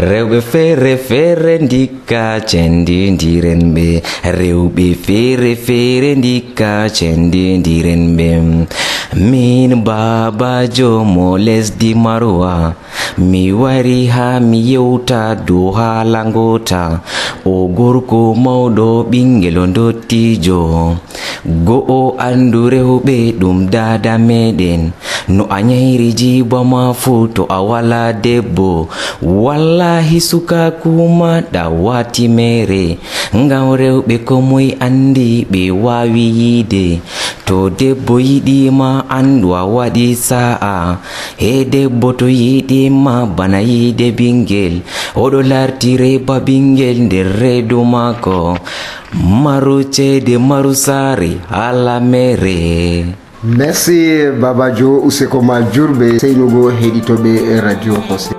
rewɓe 0.08 0.38
feere 0.50 0.92
feere 1.08 1.54
ndikka 1.64 2.22
cendidiren 2.50 3.62
ɓe 3.74 3.88
rewɓe 4.38 4.86
feere 5.04 5.52
feere 5.66 6.10
ndikka 6.20 6.70
cendidiren 6.96 8.04
ɓe 8.16 8.28
min 9.30 9.84
babajo 9.84 11.04
mo 11.04 11.36
lesdi 11.36 11.92
marwa. 12.04 12.72
Mi 13.18 13.52
wari 13.52 14.06
ha 14.08 14.40
mi 14.40 14.58
yewta 14.72 15.36
dow 15.46 15.68
haala 15.76 16.24
ngota 16.24 16.82
o 17.44 17.68
gorko 17.76 18.32
mawɗo 18.44 18.88
ɓingel 19.10 19.58
dottijo 19.76 20.60
go'o 21.44 22.14
andu 22.18 22.70
rewɓe 22.70 23.34
ɗum 23.40 23.70
dada 23.70 24.18
meɗen. 24.18 24.90
No 25.28 25.46
a 25.50 25.58
nyahiri 25.62 26.12
jibama 26.14 26.94
fu 26.94 27.26
to 27.34 27.46
a 27.50 27.58
wala 27.62 28.12
debbo. 28.12 28.88
Wallahi 29.22 30.20
sukaku 30.20 30.90
mere. 32.28 32.98
Ngam 33.34 33.66
rewɓe 33.80 34.16
komoy 34.24 34.74
andi 34.80 35.46
ɓe 35.50 35.70
wawi 35.84 36.24
yiide. 36.38 37.00
To 37.46 37.70
debbo 37.70 38.18
yiɗima 38.20 39.04
andu 39.10 39.54
a 39.54 39.62
waɗi 39.66 40.14
sa'a. 40.14 40.98
He 41.36 41.64
debbo 41.64 42.12
to 42.18 42.26
yiɗima 42.26 43.26
bana 43.36 43.60
yide 43.60 44.10
ɓingel 44.18 44.74
oɗo 45.16 45.38
larti 45.42 45.96
reba 45.96 46.38
ɓingel 46.46 46.96
nder 47.06 47.26
redu 47.40 47.84
mako 47.84 48.56
maru 49.14 49.84
ceede 49.84 50.38
maru 50.38 50.72
saare 50.74 51.36
hala 51.50 52.00
mere 52.00 53.04
merci 53.44 53.98
babajo 54.40 55.00
useko 55.04 55.42
ma 55.42 55.60
jurɓe 55.72 56.18
seynugo 56.18 56.70
heɗitoɓe 56.80 57.60
radio 57.60 57.94
hose 58.08 58.31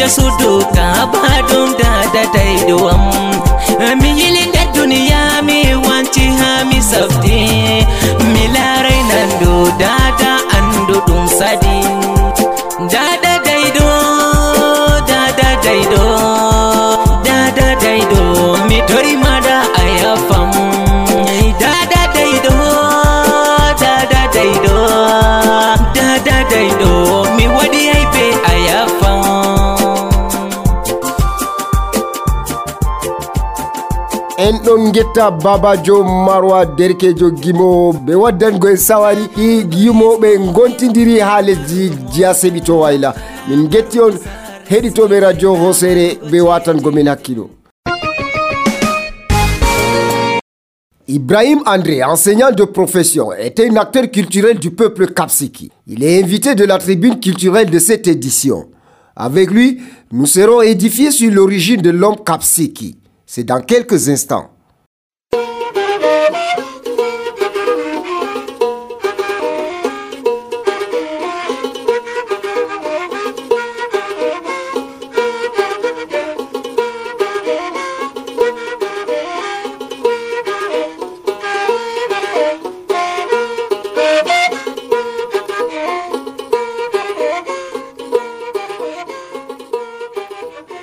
jasuduka 0.00 0.84
badunda 1.12 1.92
dataiduwam 2.14 3.00
mi 4.00 4.10
da 4.54 4.64
duniya 4.74 5.42
mi 5.46 5.58
wanci 5.86 6.24
ha 6.40 6.64
mi 6.64 6.78
safti 6.90 7.40
mi 8.32 8.44
larai 8.54 9.00
da 9.82 9.94
da 10.20 10.32
andu 10.56 10.96
ɗum 11.06 11.24
sadi. 11.38 11.78
Da 12.92 13.04
Ibrahim 51.08 51.62
André, 51.66 52.04
enseignant 52.04 52.52
de 52.52 52.62
profession, 52.62 53.32
est 53.32 53.58
un 53.58 53.74
acteur 53.74 54.08
culturel 54.08 54.60
du 54.60 54.70
peuple 54.70 55.08
Kapsiki. 55.08 55.72
Il 55.88 56.04
est 56.04 56.22
invité 56.22 56.54
de 56.54 56.64
la 56.64 56.78
tribune 56.78 57.18
culturelle 57.18 57.68
de 57.70 57.80
cette 57.80 58.06
édition. 58.06 58.68
Avec 59.16 59.50
lui, 59.50 59.80
nous 60.12 60.26
serons 60.26 60.62
édifiés 60.62 61.10
sur 61.10 61.32
l'origine 61.32 61.80
de 61.82 61.90
l'homme 61.90 62.22
Kapsiki. 62.24 62.96
C'est 63.26 63.42
dans 63.42 63.60
quelques 63.60 64.08
instants. 64.08 64.49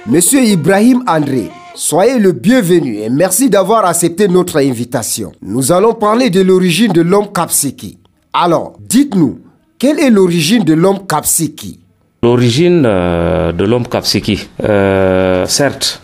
Monsieur 0.09 0.41
Ibrahim 0.41 1.03
André, 1.05 1.51
soyez 1.75 2.17
le 2.17 2.31
bienvenu 2.31 2.99
et 2.99 3.09
merci 3.09 3.49
d'avoir 3.49 3.83
accepté 3.83 4.29
notre 4.29 4.57
invitation. 4.57 5.33
Nous 5.41 5.73
allons 5.73 5.95
parler 5.95 6.29
de 6.29 6.39
l'origine 6.39 6.93
de 6.93 7.01
l'homme 7.01 7.33
Kapsiki. 7.33 7.97
Alors, 8.31 8.77
dites-nous, 8.79 9.39
quelle 9.77 9.99
est 9.99 10.09
l'origine 10.09 10.63
de 10.63 10.73
l'homme 10.73 11.05
Kapsiki? 11.05 11.81
L'origine 12.23 12.83
euh, 12.85 13.51
de 13.51 13.65
l'homme 13.65 13.85
Kapsiki. 13.85 14.47
Euh, 14.63 15.45
certes, 15.45 16.01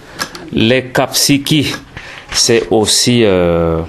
les 0.52 0.88
Kapsiki, 0.88 1.74
c'est 2.34 2.68
aussi 2.72 3.22
euh, 3.24 3.84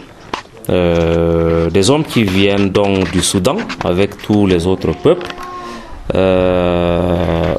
des 0.69 1.91
hommes 1.91 2.05
qui 2.05 2.23
viennent 2.23 2.71
donc 2.71 3.11
du 3.11 3.21
Soudan 3.21 3.57
avec 3.85 4.17
tous 4.23 4.47
les 4.47 4.65
autres 4.65 4.93
peuples. 4.93 5.27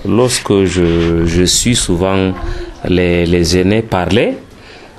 Lorsque 0.08 0.64
je, 0.66 1.44
suis 1.46 1.76
souvent 1.76 2.34
les, 2.88 3.26
les 3.26 3.58
aînés 3.58 3.82
parler, 3.82 4.38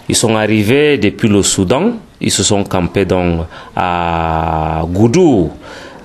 ils 0.09 0.17
sont 0.17 0.37
arrivés 0.37 0.99
depuis 0.99 1.29
le 1.29 1.43
Soudan, 1.43 1.93
ils 2.21 2.31
se 2.31 2.43
sont 2.43 2.65
campés 2.65 3.05
donc 3.05 3.47
à 3.75 4.83
Goudou, 4.87 5.51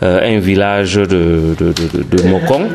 un 0.02 0.40
village 0.40 0.96
de, 0.96 1.56
de, 1.58 1.74
de, 1.74 2.28
Mokong. 2.28 2.68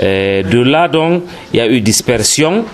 De 0.00 0.62
là, 0.62 0.88
donc, 0.88 1.24
il 1.52 1.58
y 1.58 1.60
a 1.60 1.68
eu 1.68 1.80
dispersion. 1.80 2.64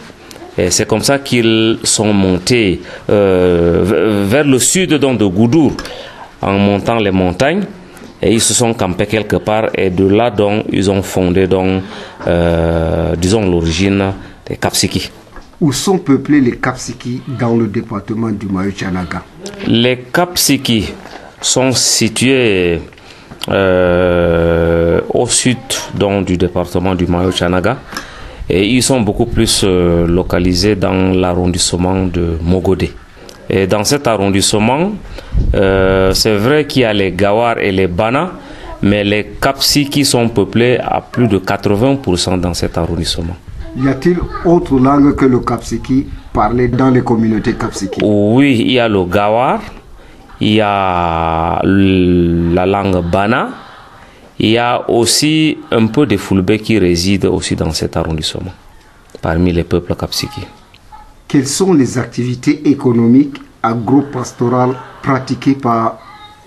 Et 0.56 0.70
c'est 0.70 0.87
comme 0.87 1.02
ça 1.02 1.18
qu'ils 1.18 1.78
sont 1.82 2.12
montés 2.12 2.80
euh, 3.10 4.24
vers 4.28 4.44
le 4.44 4.58
sud 4.58 4.94
donc, 4.94 5.18
de 5.18 5.24
Goudour, 5.24 5.72
en 6.40 6.52
montant 6.52 6.96
les 6.96 7.10
montagnes. 7.10 7.64
Et 8.22 8.33
ils 8.33 8.40
se 8.40 8.55
sont 8.55 8.72
campés 8.74 9.07
quelque 9.07 9.37
part. 9.37 9.68
Et 9.74 9.90
de 9.90 10.07
là, 10.07 10.31
donc, 10.31 10.64
ils 10.72 10.90
ont 10.90 11.03
fondé, 11.03 11.46
donc, 11.46 11.83
euh, 12.27 13.14
disons, 13.16 13.48
l'origine 13.48 14.12
des 14.46 14.57
Kapsiki. 14.57 15.11
Où 15.61 15.72
sont 15.72 15.98
peuplés 15.98 16.40
les 16.40 16.57
Kapsiki 16.57 17.22
dans 17.38 17.57
le 17.57 17.66
département 17.66 18.31
du 18.31 18.46
Mayo-Chanaga 18.46 19.22
Les 19.66 19.98
Kapsiki 20.12 20.92
sont 21.40 21.72
situés 21.72 22.81
euh, 23.48 25.00
au 25.11 25.27
sud 25.27 25.59
donc, 25.94 26.27
du 26.27 26.37
département 26.37 26.94
du 26.94 27.07
Mayo-Chanaga. 27.07 27.79
Et 28.48 28.66
ils 28.68 28.83
sont 28.83 29.00
beaucoup 29.00 29.27
plus 29.27 29.62
euh, 29.64 30.07
localisés 30.07 30.77
dans 30.77 31.12
l'arrondissement 31.14 32.05
de 32.07 32.37
Mogodé. 32.42 32.92
Et 33.48 33.66
dans 33.66 33.85
cet 33.85 34.07
arrondissement, 34.07 34.92
euh, 35.54 36.12
c'est 36.14 36.36
vrai 36.36 36.66
qu'il 36.66 36.82
y 36.82 36.84
a 36.84 36.92
les 36.92 37.12
Gawar 37.12 37.58
et 37.58 37.72
les 37.72 37.86
Bana, 37.86 38.32
mais 38.82 39.04
les 39.04 39.24
Kapsiki 39.40 40.04
sont 40.04 40.28
peuplés 40.28 40.78
à 40.78 41.00
plus 41.00 41.28
de 41.28 41.38
80% 41.38 42.40
dans 42.40 42.54
cet 42.54 42.76
arrondissement. 42.76 43.36
Y 43.76 43.88
a-t-il 43.88 44.18
autre 44.44 44.78
langue 44.78 45.14
que 45.16 45.24
le 45.24 45.40
Kapsiki 45.40 46.06
parlé 46.32 46.68
dans 46.68 46.90
les 46.90 47.02
communautés 47.02 47.54
Kapsiki? 47.54 48.00
Oui, 48.04 48.58
il 48.60 48.72
y 48.72 48.78
a 48.78 48.88
le 48.88 49.04
Gawar, 49.04 49.60
il 50.40 50.54
y 50.54 50.60
a 50.60 51.60
la 51.64 52.66
langue 52.66 53.02
Bana, 53.10 53.48
il 54.38 54.50
y 54.50 54.58
a 54.58 54.88
aussi 54.90 55.58
un 55.70 55.86
peu 55.86 56.06
de 56.06 56.16
Fulbe 56.16 56.56
qui 56.58 56.78
résident 56.78 57.28
aussi 57.32 57.56
dans 57.56 57.72
cet 57.72 57.96
arrondissement, 57.96 58.52
parmi 59.22 59.52
les 59.52 59.64
peuples 59.64 59.94
Kapsiki. 59.94 60.40
Quelles 61.26 61.46
sont 61.48 61.72
les 61.72 61.98
activités 61.98 62.68
économiques 62.68 63.40
agro-pastorales 63.64 64.77
pratiquées 65.03 65.55
par 65.55 65.98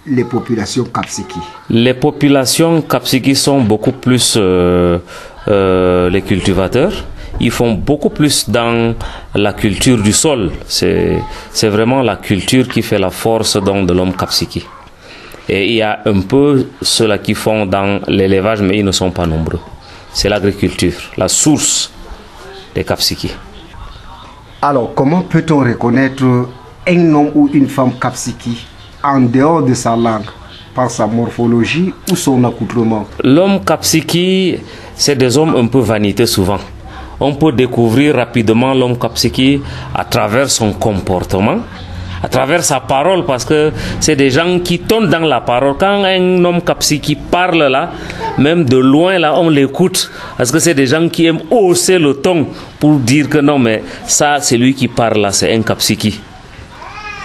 les 0.06 0.24
populations 0.24 0.86
Kapsiki 0.86 1.40
Les 1.70 1.94
populations 1.94 2.82
Kapsiki 2.82 3.36
sont 3.36 3.62
beaucoup 3.62 3.92
plus 3.92 4.36
euh, 4.38 5.00
euh, 5.48 6.10
les 6.10 6.22
cultivateurs. 6.22 6.94
Ils 7.40 7.52
font 7.52 7.74
beaucoup 7.74 8.10
plus 8.10 8.50
dans 8.50 8.96
la 9.36 9.54
culture 9.54 9.98
du 10.02 10.14
sol. 10.14 10.52
C'est 10.68 11.22
vraiment 11.64 12.02
la 12.02 12.16
culture 12.16 12.68
qui 12.68 12.82
fait 12.82 12.98
la 13.00 13.12
force 13.12 13.58
donc, 13.62 13.86
de 13.88 13.94
l'homme 13.94 14.14
Kapsiki. 14.16 14.66
Et 15.50 15.68
il 15.68 15.76
y 15.76 15.82
a 15.82 16.00
un 16.06 16.22
peu 16.22 16.68
ceux-là 16.82 17.20
qui 17.20 17.34
font 17.34 17.66
dans 17.66 18.00
l'élevage, 18.08 18.62
mais 18.62 18.80
ils 18.80 18.86
ne 18.86 18.92
sont 18.92 19.12
pas 19.12 19.26
nombreux. 19.26 19.60
C'est 20.14 20.30
l'agriculture, 20.30 20.94
la 21.16 21.28
source 21.28 21.92
des 22.74 22.84
Kapsiki. 22.84 23.32
Alors, 24.62 24.94
comment 24.96 25.22
peut-on 25.22 25.60
reconnaître 25.60 26.24
un 26.88 27.13
homme 27.13 27.32
ou 27.36 27.50
une 27.54 27.67
femme 27.67 27.91
Kapsiki 28.00 28.65
en 29.04 29.19
dehors 29.21 29.62
de 29.63 29.73
sa 29.73 29.95
langue 29.95 30.30
par 30.73 30.89
sa 30.89 31.06
morphologie 31.08 31.93
ou 32.12 32.15
son 32.15 32.43
accoutrement 32.43 33.06
L'homme 33.23 33.63
Kapsiki, 33.65 34.58
c'est 34.95 35.15
des 35.15 35.38
hommes 35.38 35.56
un 35.56 35.67
peu 35.67 35.80
vaniteux 35.80 36.26
souvent. 36.26 36.60
On 37.19 37.34
peut 37.34 37.52
découvrir 37.52 38.15
rapidement 38.15 38.73
l'homme 38.73 38.97
Kapsiki 38.97 39.60
à 39.93 40.06
travers 40.06 40.50
son 40.50 40.71
comportement, 40.73 41.58
à 42.23 42.28
travers 42.30 42.63
sa 42.63 42.80
parole, 42.80 43.26
parce 43.26 43.43
que 43.43 43.71
c'est 44.00 44.15
des 44.15 44.30
gens 44.30 44.60
qui 44.60 44.80
tombent 44.80 45.10
dans 45.10 45.19
la 45.26 45.41
parole. 45.41 45.76
Quand 45.80 46.04
un 46.04 46.45
homme 46.45 46.62
Kapsiki 46.62 47.15
parle 47.15 47.63
là, 47.67 47.91
même 48.38 48.65
de 48.65 48.78
loin 48.78 49.17
là, 49.17 49.34
on 49.39 49.50
l'écoute, 49.50 50.12
parce 50.38 50.52
que 50.52 50.60
c'est 50.60 50.76
des 50.76 50.88
gens 50.88 51.10
qui 51.10 51.26
aiment 51.26 51.41
hausser 51.50 51.97
le 51.97 52.13
ton 52.13 52.47
pour 52.80 52.97
dire 53.00 53.28
que 53.30 53.39
non, 53.39 53.58
mais 53.60 53.84
ça, 54.06 54.38
c'est 54.39 54.58
lui 54.58 54.73
qui 54.76 54.88
parle 54.88 55.17
là, 55.19 55.32
c'est 55.32 55.54
un 55.54 55.62
Kapsiki. 55.63 56.21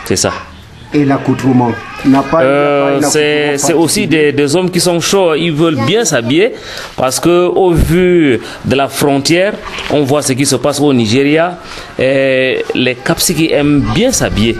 C'est 0.05 0.17
ça. 0.17 0.33
Et 0.95 1.05
l'accoutrement 1.07 1.73
euh, 2.37 3.01
C'est 3.03 3.73
aussi 3.73 4.07
des, 4.07 4.33
des, 4.33 4.57
hommes 4.57 4.71
qui 4.71 4.79
sont 4.81 5.01
chauds, 5.01 5.35
ils 5.35 5.53
veulent 5.53 5.81
bien 5.87 6.05
s'habiller 6.05 6.53
parce 6.97 7.19
que 7.19 7.47
au 7.47 7.71
vu 7.71 8.38
de 8.65 8.75
la 8.75 8.88
frontière, 8.88 9.55
on 9.91 10.03
voit 10.03 10.21
ce 10.21 10.35
qui 10.35 10.45
se 10.45 10.57
passe 10.57 10.81
au 10.81 10.93
Nigeria. 10.93 11.59
Et 11.99 12.62
les 12.75 12.95
Kapsiki 12.97 13.53
aiment 13.53 13.81
bien 13.95 14.12
s'habiller. 14.12 14.57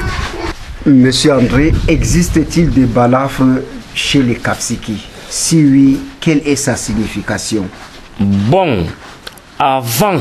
Monsieur 0.87 1.35
André, 1.35 1.73
existe-t-il 1.87 2.71
des 2.71 2.87
balafres 2.87 3.61
chez 3.95 4.23
les 4.23 4.35
Kapsiki 4.35 5.07
Si 5.29 5.63
oui, 5.63 5.99
quelle 6.21 6.41
est 6.47 6.57
sa 6.57 6.77
signification? 6.77 7.67
Bon, 8.19 8.87
avant, 9.59 10.19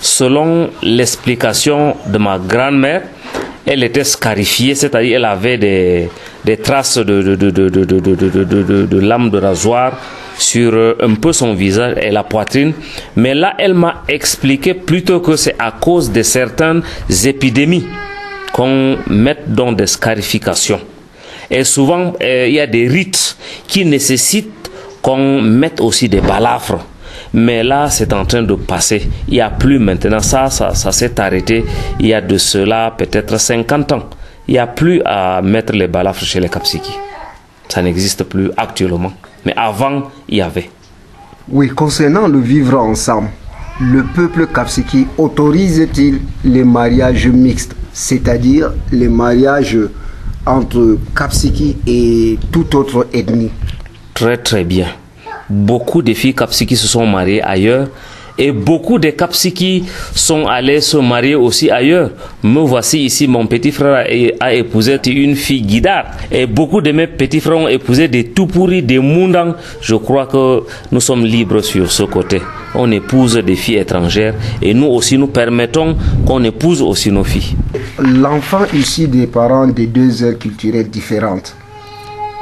selon 0.00 0.70
l'explication 0.82 1.96
de 2.06 2.18
ma 2.18 2.38
grand-mère, 2.38 3.02
elle 3.66 3.84
était 3.84 4.04
scarifiée, 4.04 4.74
c'est-à-dire 4.74 5.16
elle 5.16 5.24
avait 5.24 5.58
des, 5.58 6.08
des 6.44 6.56
traces 6.56 6.98
de, 6.98 7.22
de, 7.22 7.34
de, 7.34 7.50
de, 7.50 7.68
de 8.86 9.28
de 9.30 9.38
rasoir 9.38 10.00
sur 10.38 10.94
un 11.00 11.14
peu 11.14 11.32
son 11.32 11.54
visage 11.54 11.96
et 12.00 12.10
la 12.10 12.22
poitrine. 12.22 12.72
Mais 13.16 13.34
là, 13.34 13.54
elle 13.58 13.74
m'a 13.74 14.02
expliqué 14.08 14.74
plutôt 14.74 15.20
que 15.20 15.36
c'est 15.36 15.56
à 15.58 15.72
cause 15.72 16.10
de 16.12 16.22
certaines 16.22 16.82
épidémies 17.24 17.86
qu'on 18.52 18.98
met 19.08 19.36
dans 19.46 19.72
des 19.72 19.86
scarifications. 19.86 20.80
Et 21.50 21.64
souvent, 21.64 22.14
il 22.20 22.52
y 22.52 22.60
a 22.60 22.66
des 22.66 22.86
rites 22.88 23.36
qui 23.66 23.84
nécessitent 23.84 24.70
qu'on 25.02 25.40
mette 25.40 25.80
aussi 25.80 26.08
des 26.08 26.20
balafres 26.20 26.78
mais 27.34 27.62
là, 27.62 27.90
c'est 27.90 28.12
en 28.12 28.24
train 28.24 28.42
de 28.42 28.54
passer. 28.54 29.08
Il 29.28 29.34
n'y 29.34 29.40
a 29.40 29.50
plus 29.50 29.78
maintenant. 29.78 30.20
Ça, 30.20 30.50
ça, 30.50 30.74
ça 30.74 30.92
s'est 30.92 31.20
arrêté 31.20 31.64
il 32.00 32.06
y 32.06 32.14
a 32.14 32.20
de 32.20 32.38
cela 32.38 32.94
peut-être 32.96 33.38
50 33.38 33.92
ans. 33.92 34.02
Il 34.46 34.52
n'y 34.52 34.58
a 34.58 34.66
plus 34.66 35.02
à 35.04 35.42
mettre 35.42 35.72
les 35.74 35.88
balafres 35.88 36.24
chez 36.24 36.40
les 36.40 36.48
Kapsiki. 36.48 36.92
Ça 37.68 37.82
n'existe 37.82 38.24
plus 38.24 38.50
actuellement. 38.56 39.12
Mais 39.44 39.52
avant, 39.56 40.04
il 40.28 40.38
y 40.38 40.40
avait. 40.40 40.70
Oui, 41.50 41.68
concernant 41.68 42.28
le 42.28 42.40
vivre 42.40 42.78
ensemble, 42.78 43.28
le 43.80 44.02
peuple 44.04 44.46
Kapsiki 44.46 45.06
autorise-t-il 45.18 46.20
les 46.44 46.64
mariages 46.64 47.28
mixtes, 47.28 47.76
c'est-à-dire 47.92 48.72
les 48.90 49.08
mariages 49.08 49.78
entre 50.46 50.98
Kapsiki 51.14 51.76
et 51.86 52.38
toute 52.50 52.74
autre 52.74 53.06
ethnie? 53.12 53.50
Très 54.14 54.38
très 54.38 54.64
bien 54.64 54.88
beaucoup 55.48 56.02
de 56.02 56.14
filles 56.14 56.34
Kapsiki 56.34 56.76
se 56.76 56.86
sont 56.86 57.06
mariées 57.06 57.42
ailleurs 57.42 57.88
et 58.38 58.52
beaucoup 58.52 58.98
de 59.00 59.10
Kapsiki 59.10 59.84
sont 60.14 60.46
allés 60.46 60.80
se 60.80 60.96
marier 60.96 61.34
aussi 61.34 61.70
ailleurs. 61.70 62.10
Me 62.44 62.60
voici 62.60 63.00
ici, 63.04 63.26
mon 63.26 63.46
petit 63.46 63.72
frère 63.72 64.06
a, 64.40 64.54
épousé 64.54 64.98
une 65.06 65.34
fille 65.34 65.62
guidard. 65.62 66.04
Et 66.30 66.46
beaucoup 66.46 66.80
de 66.80 66.92
mes 66.92 67.08
petits 67.08 67.40
frères 67.40 67.58
ont 67.58 67.66
épousé 67.68 68.06
des 68.06 68.24
tout 68.28 68.46
pourris, 68.46 68.82
des 68.82 69.00
moundans. 69.00 69.54
Je 69.80 69.96
crois 69.96 70.26
que 70.26 70.62
nous 70.92 71.00
sommes 71.00 71.24
libres 71.24 71.62
sur 71.62 71.90
ce 71.90 72.04
côté. 72.04 72.40
On 72.76 72.90
épouse 72.92 73.34
des 73.44 73.56
filles 73.56 73.78
étrangères 73.78 74.34
et 74.62 74.72
nous 74.72 74.86
aussi 74.86 75.18
nous 75.18 75.26
permettons 75.26 75.96
qu'on 76.24 76.44
épouse 76.44 76.80
aussi 76.80 77.10
nos 77.10 77.24
filles. 77.24 77.56
L'enfant 77.98 78.66
issu 78.72 79.08
des 79.08 79.26
parents 79.26 79.66
de 79.66 79.84
deux 79.86 80.22
aires 80.24 80.38
culturelles 80.38 80.88
différentes 80.90 81.56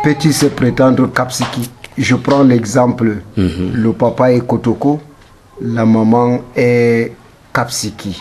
peut-il 0.04 0.32
se 0.34 0.46
prétendre 0.46 1.10
Kapsiki 1.12 1.68
je 1.98 2.14
prends 2.16 2.42
l'exemple, 2.42 3.16
mm 3.36 3.46
-hmm. 3.46 3.72
le 3.74 3.92
papa 3.92 4.32
est 4.32 4.46
Kotoko, 4.46 5.00
la 5.60 5.84
maman 5.84 6.40
est 6.54 7.12
Kapsiki. 7.52 8.16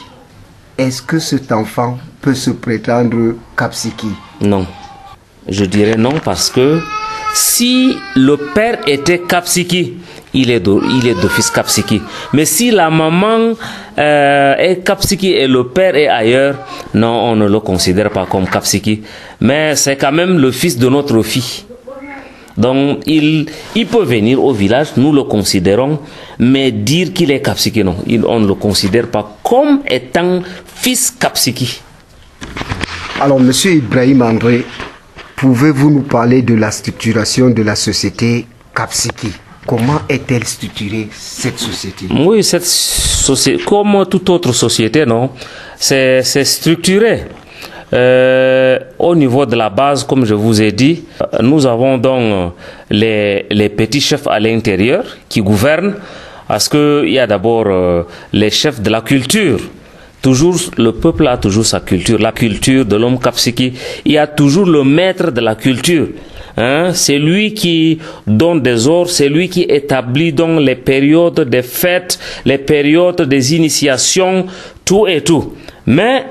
Est-ce 0.77 1.01
que 1.01 1.19
cet 1.19 1.51
enfant 1.51 1.97
peut 2.21 2.33
se 2.35 2.51
prétendre 2.51 3.35
Kapsiki? 3.55 4.07
Non. 4.41 4.65
Je 5.47 5.65
dirais 5.65 5.97
non 5.97 6.13
parce 6.23 6.49
que 6.49 6.79
si 7.33 7.97
le 8.15 8.35
père 8.55 8.79
était 8.87 9.19
Kapsiki, 9.19 9.97
il 10.33 10.49
est 10.51 10.59
d'office 10.59 11.49
Kapsiki. 11.51 12.01
Mais 12.33 12.45
si 12.45 12.71
la 12.71 12.89
maman 12.89 13.53
euh, 13.97 14.55
est 14.57 14.83
Kapsiki 14.85 15.31
et 15.33 15.47
le 15.47 15.67
père 15.67 15.95
est 15.95 16.07
ailleurs, 16.07 16.55
non, 16.93 17.31
on 17.31 17.35
ne 17.35 17.47
le 17.47 17.59
considère 17.59 18.09
pas 18.09 18.25
comme 18.25 18.47
Kapsiki. 18.47 19.03
Mais 19.41 19.75
c'est 19.75 19.97
quand 19.97 20.11
même 20.11 20.37
le 20.39 20.51
fils 20.51 20.77
de 20.77 20.89
notre 20.89 21.21
fille. 21.23 21.65
Donc, 22.57 22.99
il, 23.05 23.47
il 23.75 23.85
peut 23.85 24.03
venir 24.03 24.41
au 24.43 24.53
village, 24.53 24.89
nous 24.95 25.11
le 25.11 25.23
considérons, 25.23 25.99
mais 26.39 26.71
dire 26.71 27.11
qu'il 27.13 27.31
est 27.31 27.41
Kapsiki, 27.41 27.83
non, 27.83 27.97
il, 28.07 28.23
on 28.25 28.39
ne 28.39 28.47
le 28.47 28.53
considère 28.55 29.07
pas 29.07 29.37
comme 29.43 29.81
étant 29.89 30.41
fils 30.65 31.11
Kapsiki. 31.19 31.81
Alors, 33.19 33.39
monsieur 33.39 33.71
Ibrahim 33.73 34.21
André, 34.21 34.63
pouvez-vous 35.35 35.89
nous 35.91 36.01
parler 36.03 36.41
de 36.41 36.53
la 36.55 36.71
structuration 36.71 37.49
de 37.49 37.61
la 37.61 37.75
société 37.75 38.45
Kapsiki 38.73 39.31
Comment 39.65 40.01
est-elle 40.07 40.43
structurée, 40.45 41.07
cette 41.11 41.57
société? 41.57 42.05
Oui, 42.15 42.43
cette 42.43 42.65
société, 42.65 43.63
comme 43.63 44.05
toute 44.09 44.29
autre 44.29 44.53
société, 44.53 45.05
non, 45.07 45.31
c'est 45.79 46.21
structuré. 46.43 47.23
Euh, 47.95 48.77
au 48.99 49.15
niveau 49.15 49.45
de 49.45 49.55
la 49.55 49.69
base, 49.69 50.03
comme 50.03 50.25
je 50.25 50.33
vous 50.33 50.61
ai 50.61 50.71
dit, 50.73 51.05
euh, 51.21 51.41
nous 51.41 51.65
avons 51.65 51.97
donc 51.97 52.53
les, 52.89 53.45
les 53.49 53.69
petits 53.69 54.01
chefs 54.01 54.27
à 54.27 54.37
l'intérieur 54.39 55.05
qui 55.29 55.39
gouvernent, 55.41 55.95
parce 56.47 56.67
qu'il 56.67 57.09
y 57.09 57.19
a 57.19 57.25
d'abord 57.25 57.65
euh, 57.67 58.03
les 58.33 58.49
chefs 58.49 58.81
de 58.81 58.89
la 58.89 59.01
culture. 59.01 59.59
Toujours, 60.21 60.57
le 60.77 60.91
peuple 60.91 61.27
a 61.27 61.37
toujours 61.37 61.65
sa 61.65 61.79
culture, 61.79 62.19
la 62.19 62.31
culture 62.31 62.83
de 62.85 62.95
l'homme 62.95 63.19
Kapsiki. 63.19 63.73
Il 64.03 64.11
y 64.13 64.17
a 64.17 64.27
toujours 64.27 64.65
le 64.65 64.83
maître 64.83 65.31
de 65.31 65.39
la 65.39 65.55
culture. 65.55 66.07
Hein, 66.57 66.91
c'est 66.93 67.19
lui 67.19 67.53
qui 67.53 67.99
donne 68.25 68.61
des 68.61 68.87
ordres, 68.87 69.09
c'est 69.09 69.29
lui 69.29 69.49
qui 69.49 69.63
établit 69.63 70.33
donc 70.33 70.61
les 70.61 70.75
périodes 70.75 71.41
des 71.41 71.61
fêtes, 71.61 72.17
les 72.45 72.57
périodes 72.57 73.21
des 73.21 73.55
initiations, 73.55 74.45
tout 74.83 75.05
et 75.07 75.21
tout. 75.21 75.53
Mais 75.85 76.25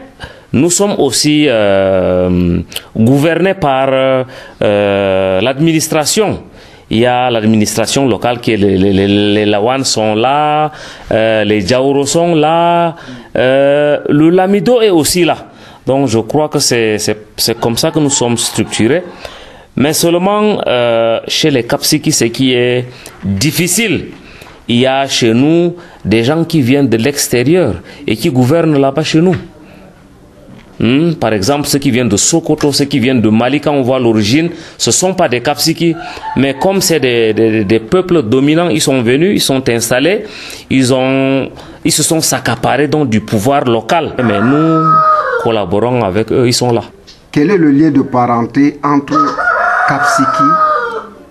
nous 0.55 0.71
sommes 0.71 0.95
aussi 0.99 1.47
euh, 1.49 2.61
gouvernés 2.97 3.55
par 3.55 3.89
euh, 3.91 5.41
l'administration. 5.41 6.45
Il 6.91 6.99
y 6.99 7.07
a 7.07 7.29
l'administration 7.29 8.07
locale 8.07 8.39
qui 8.41 8.57
les, 8.57 8.77
les, 8.79 9.47
Lawan 9.47 9.83
sont 9.85 10.15
là, 10.15 10.71
euh, 11.11 11.43
les 11.43 11.67
Djaouro 11.67 12.07
sont 12.07 12.37
là, 12.37 12.95
le 13.35 14.29
Lamido 14.31 14.81
est 14.81 14.91
aussi 14.91 15.25
là. 15.25 15.37
Donc 15.87 16.07
je 16.07 16.21
crois 16.21 16.49
que 16.49 16.61
c'est 16.61 16.99
comme 17.61 17.77
ça 17.77 17.91
que 17.91 17.99
nous 17.99 18.11
sommes 18.11 18.37
structurés. 18.39 19.03
Mais 19.77 19.93
seulement 19.93 20.59
chez 21.27 21.51
les 21.51 21.65
Kapsiki, 21.65 22.13
ce 22.13 22.27
qui 22.27 22.53
est 22.53 22.85
difficile, 23.25 24.07
il 24.69 24.77
y 24.77 24.87
a 24.87 25.09
chez 25.09 25.35
nous 25.35 25.75
des 26.05 26.23
gens 26.23 26.45
qui 26.45 26.61
viennent 26.63 26.89
de 26.89 26.97
l'extérieur 26.97 27.75
et 28.07 28.15
qui 28.15 28.31
gouvernent 28.31 28.79
là-bas 28.79 29.03
chez 29.03 29.21
nous. 29.21 29.35
Hmm, 30.85 31.15
par 31.15 31.33
exemple, 31.33 31.67
ceux 31.67 31.79
qui 31.79 31.91
viennent 31.91 32.11
de 32.11 32.19
Sokoto, 32.19 32.71
ceux 32.71 32.85
qui 32.85 32.99
viennent 32.99 33.23
de 33.23 33.31
Mali, 33.31 33.59
quand 33.59 33.73
on 33.73 33.81
voit 33.81 33.99
l'origine, 33.99 34.51
ce 34.77 34.91
ne 34.91 34.93
sont 34.93 35.15
pas 35.15 35.31
des 35.31 35.41
Kapsiki, 35.41 35.97
mais 36.37 36.59
comme 36.61 36.83
c'est 36.83 37.01
des, 37.01 37.65
des, 37.65 37.79
peuples 37.81 38.21
dominants, 38.23 38.69
ils 38.69 38.83
sont 38.83 39.01
venus, 39.01 39.31
ils 39.35 39.41
sont 39.41 39.67
installés, 39.71 40.25
ils, 40.69 40.93
ont, 40.93 41.49
ils 41.87 41.91
se 41.91 42.03
sont 42.03 42.21
s'accaparés 42.21 42.87
donc 42.89 43.09
du 43.09 43.23
pouvoir 43.23 43.65
local. 43.65 44.13
Mais 44.23 44.39
nous 44.43 44.85
collaborons 45.43 46.05
avec 46.05 46.31
eux, 46.31 46.47
ils 46.47 46.53
sont 46.53 46.71
là. 46.71 46.83
Quel 47.33 47.51
est 47.51 47.57
le 47.57 47.71
lien 47.71 47.91
de 47.91 48.03
parenté 48.03 48.79
entre 48.85 49.19
Kapsiki 49.89 50.51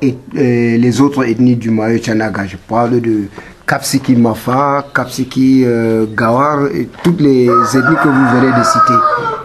et, 0.01 0.15
et 0.35 0.77
les 0.79 0.99
autres 0.99 1.25
ethnies 1.29 1.55
du 1.57 1.69
Mayo 1.69 1.99
Tchanaga 1.99 2.47
Je 2.47 2.57
parle 2.57 2.99
de 2.99 3.25
Kapsiki 3.73 4.15
Mafa, 4.15 4.85
Kapsiki 4.93 5.63
euh, 5.65 6.05
Gawar 6.15 6.67
et 6.67 6.87
toutes 7.03 7.19
les 7.21 7.47
ethnies 7.47 7.95
que 8.03 8.07
vous 8.07 8.27
venez 8.37 8.51
de 8.55 8.63
citer. 8.63 8.93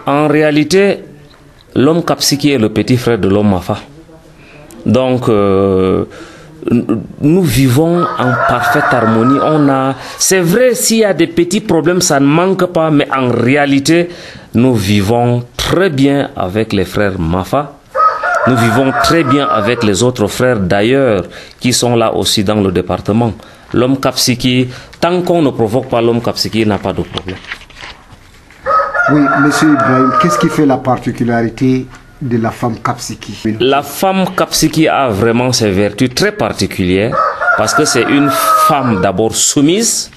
En 0.05 0.27
réalité, 0.27 0.99
l'homme 1.73 2.03
Kapsiki 2.05 2.51
est 2.51 2.59
le 2.59 2.69
petit 2.69 2.95
frère 2.97 3.17
de 3.17 3.27
l'homme 3.27 3.49
Mafa. 3.49 3.77
Donc, 4.85 5.27
euh, 5.29 6.05
nous 7.21 7.41
vivons 7.41 8.03
en 8.03 8.31
parfaite 8.47 8.83
harmonie. 8.91 9.39
On 9.43 9.67
a, 9.67 9.95
c'est 10.19 10.41
vrai, 10.41 10.75
s'il 10.75 10.97
y 10.99 11.05
a 11.05 11.13
des 11.15 11.25
petits 11.25 11.61
problèmes, 11.61 11.99
ça 12.01 12.19
ne 12.19 12.27
manque 12.27 12.67
pas, 12.67 12.91
mais 12.91 13.07
en 13.11 13.29
réalité, 13.29 14.09
nous 14.53 14.75
vivons 14.75 15.43
très 15.57 15.89
bien 15.89 16.29
avec 16.35 16.71
les 16.73 16.85
frères 16.85 17.17
Mafa. 17.19 17.73
Nous 18.45 18.55
vivons 18.57 18.91
très 19.03 19.23
bien 19.23 19.47
avec 19.47 19.83
les 19.83 20.03
autres 20.03 20.27
frères 20.27 20.59
d'ailleurs 20.59 21.23
qui 21.59 21.73
sont 21.73 21.95
là 21.95 22.13
aussi 22.13 22.43
dans 22.43 22.61
le 22.61 22.71
département. 22.71 23.33
L'homme 23.73 23.99
Kapsiki, 23.99 24.67
tant 24.99 25.21
qu'on 25.21 25.41
ne 25.41 25.49
provoque 25.51 25.89
pas 25.89 26.01
l'homme 26.01 26.21
Kapsiki, 26.21 26.65
n'a 26.65 26.77
pas 26.77 26.93
de 26.93 27.01
problème. 27.03 27.37
Oui, 29.11 29.21
monsieur 29.41 29.73
Ibrahim, 29.73 30.11
qu'est-ce 30.21 30.37
qui 30.37 30.49
fait 30.49 30.65
la 30.65 30.77
particularité 30.77 31.85
de 32.21 32.37
la 32.37 32.51
femme 32.51 32.77
Kapsiki 32.79 33.57
La 33.59 33.81
femme 33.81 34.25
Kapsiki 34.35 34.87
a 34.87 35.09
vraiment 35.09 35.51
ses 35.51 35.71
vertus 35.71 36.13
très 36.13 36.31
particulières 36.31 37.15
parce 37.57 37.73
que 37.73 37.85
c'est 37.85 38.03
une 38.03 38.29
femme 38.67 39.01
d'abord 39.01 39.35
soumise, 39.35 40.11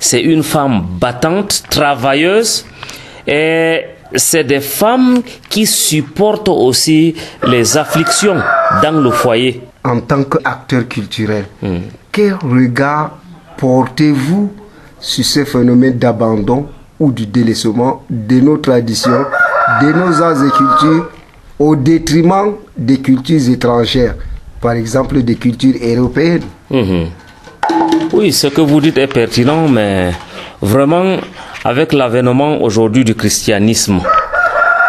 c'est 0.00 0.20
une 0.20 0.42
femme 0.42 0.82
battante, 1.00 1.62
travailleuse 1.70 2.66
et 3.26 3.84
c'est 4.14 4.44
des 4.44 4.60
femmes 4.60 5.22
qui 5.48 5.66
supportent 5.66 6.48
aussi 6.48 7.14
les 7.44 7.76
afflictions 7.76 8.36
dans 8.82 9.00
le 9.00 9.10
foyer. 9.10 9.62
En 9.84 10.00
tant 10.00 10.24
qu'acteur 10.24 10.88
culturel, 10.88 11.46
mm. 11.62 11.76
Quel 12.16 12.32
regard 12.42 13.10
portez-vous 13.58 14.50
sur 14.98 15.22
ce 15.22 15.44
phénomène 15.44 15.98
d'abandon 15.98 16.66
ou 16.98 17.12
du 17.12 17.26
délaissement 17.26 18.04
de 18.08 18.40
nos 18.40 18.56
traditions, 18.56 19.26
de 19.82 19.92
nos 19.92 20.22
arts 20.22 20.42
et 20.42 20.50
cultures 20.50 21.10
au 21.58 21.76
détriment 21.76 22.54
des 22.74 22.96
cultures 23.02 23.50
étrangères, 23.50 24.14
par 24.62 24.72
exemple 24.72 25.20
des 25.22 25.34
cultures 25.34 25.74
européennes? 25.82 26.44
-hmm. 26.70 27.06
Oui, 28.14 28.32
ce 28.32 28.46
que 28.46 28.62
vous 28.62 28.80
dites 28.80 28.96
est 28.96 29.12
pertinent, 29.12 29.68
mais 29.68 30.10
vraiment, 30.72 31.18
avec 31.72 31.92
l'avènement 31.92 32.52
aujourd'hui 32.66 33.04
du 33.04 33.14
christianisme, 33.14 33.98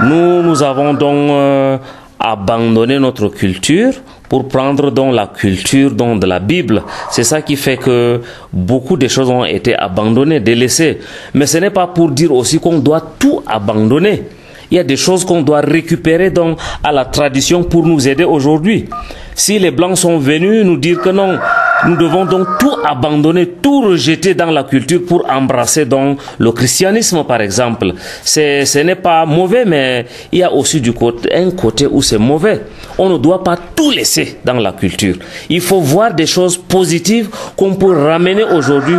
nous, 0.10 0.42
nous 0.48 0.64
avons 0.64 0.94
donc 0.94 1.30
euh, 1.32 1.78
abandonné 2.20 2.96
notre 3.00 3.28
culture 3.42 3.94
pour 4.30 4.48
prendre 4.48 4.92
donc 4.92 5.14
la 5.14 5.28
culture 5.28 5.92
donc 5.92 6.20
de 6.20 6.28
la 6.28 6.40
Bible. 6.40 6.84
C'est 7.12 7.24
ça 7.24 7.42
qui 7.42 7.56
fait 7.56 7.78
que 7.78 8.22
beaucoup 8.52 8.98
de 8.98 9.08
choses 9.08 9.30
ont 9.30 9.46
été 9.46 9.76
abandonnées, 9.76 10.40
délaissées. 10.40 11.00
Mais 11.34 11.46
ce 11.46 11.58
n'est 11.58 11.70
pas 11.70 11.88
pour 11.88 12.10
dire 12.12 12.34
aussi 12.34 12.60
qu'on 12.60 12.80
doit 12.80 13.02
tout 13.20 13.42
abandonner. 13.48 14.24
Il 14.70 14.76
y 14.76 14.80
a 14.80 14.84
des 14.84 14.98
choses 14.98 15.24
qu'on 15.24 15.42
doit 15.42 15.62
récupérer 15.62 16.30
donc 16.30 16.60
à 16.84 16.92
la 16.92 17.06
tradition 17.06 17.64
pour 17.64 17.86
nous 17.86 18.06
aider 18.08 18.26
aujourd'hui. 18.26 18.86
Si 19.34 19.60
les 19.60 19.72
Blancs 19.72 19.98
sont 19.98 20.18
venus 20.18 20.66
nous 20.66 20.78
dire 20.78 21.00
que 21.00 21.10
non, 21.10 21.38
nous 21.86 21.96
devons 21.96 22.26
donc 22.26 22.48
tout 22.60 22.76
abandonner, 22.84 23.48
tout 23.62 23.82
rejeter 23.82 24.34
dans 24.34 24.50
la 24.52 24.64
culture 24.64 25.02
pour 25.08 25.30
embrasser 25.30 25.86
donc 25.86 26.20
le 26.40 26.52
christianisme, 26.52 27.24
par 27.24 27.42
exemple. 27.42 27.94
Ce 28.24 28.82
n'est 28.82 28.96
pas 28.96 29.26
mauvais, 29.26 29.64
mais 29.66 30.06
il 30.32 30.40
y 30.40 30.44
a 30.44 30.52
aussi 30.52 30.82
du 30.82 30.94
côté, 30.94 31.34
un 31.34 31.52
côté 31.52 31.86
où 31.86 32.02
c'est 32.02 32.18
mauvais. 32.18 32.64
On 32.98 33.10
ne 33.10 33.18
doit 33.18 33.44
pas 33.44 33.58
tout 33.76 33.92
laisser 33.92 34.40
dans 34.44 34.56
la 34.56 34.72
culture. 34.72 35.16
Il 35.50 35.62
faut 35.62 35.80
voir 35.80 36.14
des 36.14 36.26
choses 36.26 36.58
positives 36.58 37.30
qu'on 37.56 37.76
peut 37.76 37.96
ramener 37.96 38.44
aujourd'hui 38.44 38.98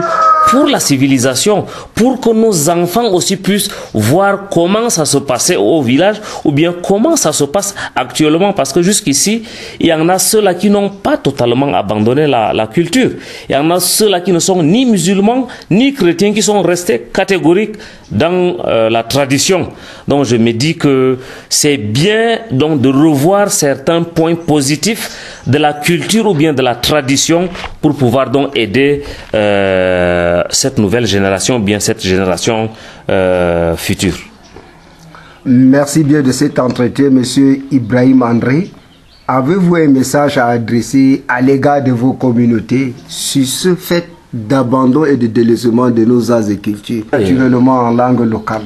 pour 0.50 0.66
la 0.66 0.80
civilisation, 0.80 1.66
pour 1.94 2.20
que 2.20 2.30
nos 2.30 2.70
enfants 2.70 3.10
aussi 3.12 3.36
puissent 3.36 3.68
voir 3.92 4.48
comment 4.50 4.88
ça 4.90 5.04
se 5.04 5.18
passait 5.18 5.56
au 5.56 5.82
village 5.82 6.16
ou 6.44 6.52
bien 6.52 6.74
comment 6.82 7.16
ça 7.16 7.32
se 7.32 7.44
passe 7.44 7.74
actuellement. 7.94 8.52
Parce 8.52 8.72
que 8.72 8.82
jusqu'ici, 8.82 9.42
il 9.78 9.86
y 9.86 9.92
en 9.92 10.08
a 10.08 10.18
ceux-là 10.18 10.54
qui 10.54 10.70
n'ont 10.70 10.88
pas 10.90 11.16
totalement 11.16 11.72
abandonné 11.74 12.26
la, 12.26 12.52
la 12.52 12.66
culture. 12.66 13.10
Il 13.48 13.52
y 13.52 13.56
en 13.56 13.70
a 13.70 13.80
ceux-là 13.80 14.20
qui 14.20 14.32
ne 14.32 14.38
sont 14.38 14.62
ni 14.62 14.86
musulmans 14.86 15.48
ni 15.70 15.92
chrétiens 15.92 16.32
qui 16.32 16.42
sont 16.42 16.62
restés 16.62 17.08
catégoriques 17.12 17.76
dans 18.10 18.56
euh, 18.66 18.88
la 18.88 19.02
tradition. 19.02 19.68
Donc 20.06 20.24
je 20.24 20.36
me 20.36 20.52
dis 20.52 20.76
que 20.76 21.18
c'est 21.48 21.76
bien 21.76 22.38
donc 22.50 22.80
de 22.80 22.88
revoir 22.88 23.50
certains 23.50 24.02
points 24.02 24.34
positifs 24.34 25.37
de 25.48 25.58
la 25.58 25.72
culture 25.72 26.26
ou 26.30 26.34
bien 26.34 26.52
de 26.52 26.62
la 26.62 26.74
tradition 26.76 27.48
pour 27.80 27.96
pouvoir 27.96 28.30
donc 28.30 28.56
aider 28.56 29.02
euh, 29.34 30.42
cette 30.50 30.78
nouvelle 30.78 31.06
génération, 31.06 31.58
bien 31.58 31.80
cette 31.80 32.02
génération 32.02 32.68
euh, 33.08 33.74
future. 33.76 34.16
Merci 35.46 36.04
bien 36.04 36.20
de 36.20 36.30
cet 36.30 36.58
entretien, 36.58 37.08
Monsieur 37.10 37.60
Ibrahim 37.70 38.22
André. 38.22 38.70
Avez-vous 39.26 39.76
un 39.76 39.88
message 39.88 40.36
à 40.38 40.46
adresser 40.48 41.24
à 41.28 41.40
l'égard 41.40 41.82
de 41.82 41.92
vos 41.92 42.12
communautés 42.12 42.94
sur 43.08 43.46
ce 43.46 43.74
fait 43.74 44.08
d'abandon 44.32 45.04
et 45.04 45.16
de 45.16 45.26
délaissement 45.26 45.90
de 45.90 46.04
nos 46.04 46.30
arts 46.30 46.50
et 46.50 46.56
cultures, 46.58 47.04
naturellement 47.12 47.78
en 47.80 47.90
langue 47.92 48.20
locale? 48.20 48.62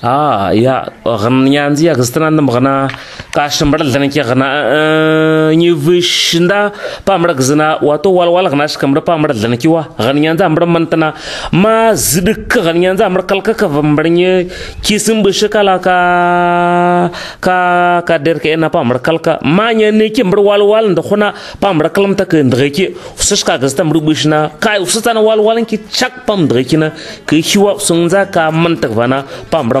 Ah, 0.00 0.48
ya, 0.56 0.88
ogan 1.04 1.44
nyanzi 1.44 1.84
ya, 1.84 1.92
kastana 1.92 2.32
nda 2.32 2.40
mogana 2.40 2.88
kashin 3.36 3.68
bara 3.70 3.84
dana 3.84 4.08
kia 4.08 4.24
gana 4.24 4.46
eh, 4.72 5.56
nyivishinda 5.60 6.72
pamra 7.04 7.34
gizana 7.36 7.76
wato 7.84 8.08
wal 8.08 8.32
wal 8.32 8.48
gana 8.48 8.64
shika 8.64 8.88
mra 8.88 9.04
pamra 9.04 9.34
dana 9.36 9.60
kiwa 9.60 9.92
gan 10.00 10.16
nyanzi 10.16 10.40
amra 10.42 10.64
mantana 10.64 11.12
ma 11.52 11.92
zidik 11.92 12.48
gan 12.48 12.80
nyanzi 12.80 13.04
amra 13.04 13.22
kalka 13.28 13.52
ka 13.52 13.68
vambra 13.68 14.08
nyi 14.08 14.48
kisim 14.80 15.22
bishi 15.22 15.50
kala 15.52 15.76
ka 15.78 17.10
ka 17.44 18.00
ka 18.00 18.16
derke 18.16 18.56
ena 18.56 18.70
pamra 18.70 18.98
kalka. 19.04 19.36
Ma 19.44 19.68
nyani 19.76 20.08
ki 20.16 20.24
mra 20.24 20.40
wal 20.40 20.62
wal 20.64 20.88
nda 20.96 21.02
khona 21.02 21.34
pamra 21.60 21.90
kalam 21.92 22.16
ta 22.16 22.24
ka 22.24 22.40
ndreki 22.40 22.96
usash 23.20 23.44
ka 23.44 23.58
gizana 23.60 23.84
mra 23.84 24.00
bishina 24.00 24.50
kai 24.58 24.80
usatana 24.80 25.20
wal 25.20 25.44
wal 25.44 25.60
nki 25.60 25.76
chak 25.92 26.24
pam 26.24 26.48
dreki 26.48 26.78
na. 26.80 26.90
Ki 27.28 27.42
hiwa 27.44 27.76
sungza 27.78 28.24
ka 28.32 28.48
mantak 28.50 28.96
vana 28.96 29.24
pamra 29.52 29.80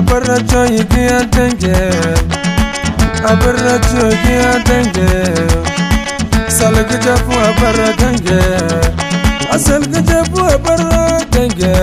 abarracho 0.00 0.64
y 0.66 0.82
que 0.84 1.08
atenge 1.08 1.74
abarracho 3.30 4.00
y 4.10 4.16
que 4.24 4.36
atenge 4.54 5.10
salga 6.48 6.96
jafu 7.04 7.32
abarratenge 7.48 8.40
asalga 9.54 10.00
jafu 10.10 10.40
abarratenge 10.56 11.74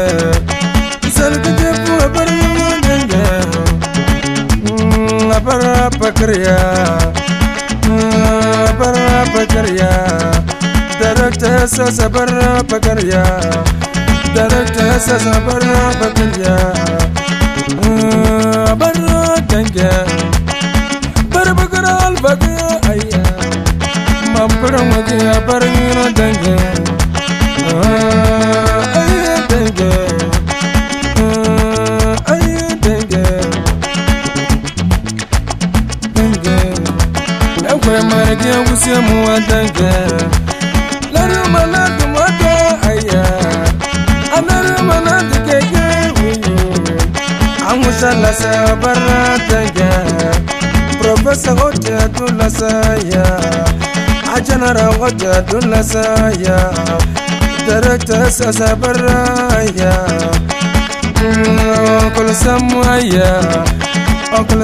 salga 1.18 1.52
jafu 1.62 1.94
abarratenge 2.08 3.24
abarra 5.38 5.90
pakriya 6.02 6.58
abarra 8.70 9.24
pakriya 9.36 9.92
darakta 11.00 11.68
sasa 11.68 12.06
abarra 12.10 12.64
pakriya 12.72 13.24
darakta 14.36 15.00
sasa 15.08 15.32
abarra 15.38 15.82
pakriya 16.02 16.56
danke, 25.08 25.38
aber 25.38 25.60
nur 25.60 26.12
danke. 26.14 26.97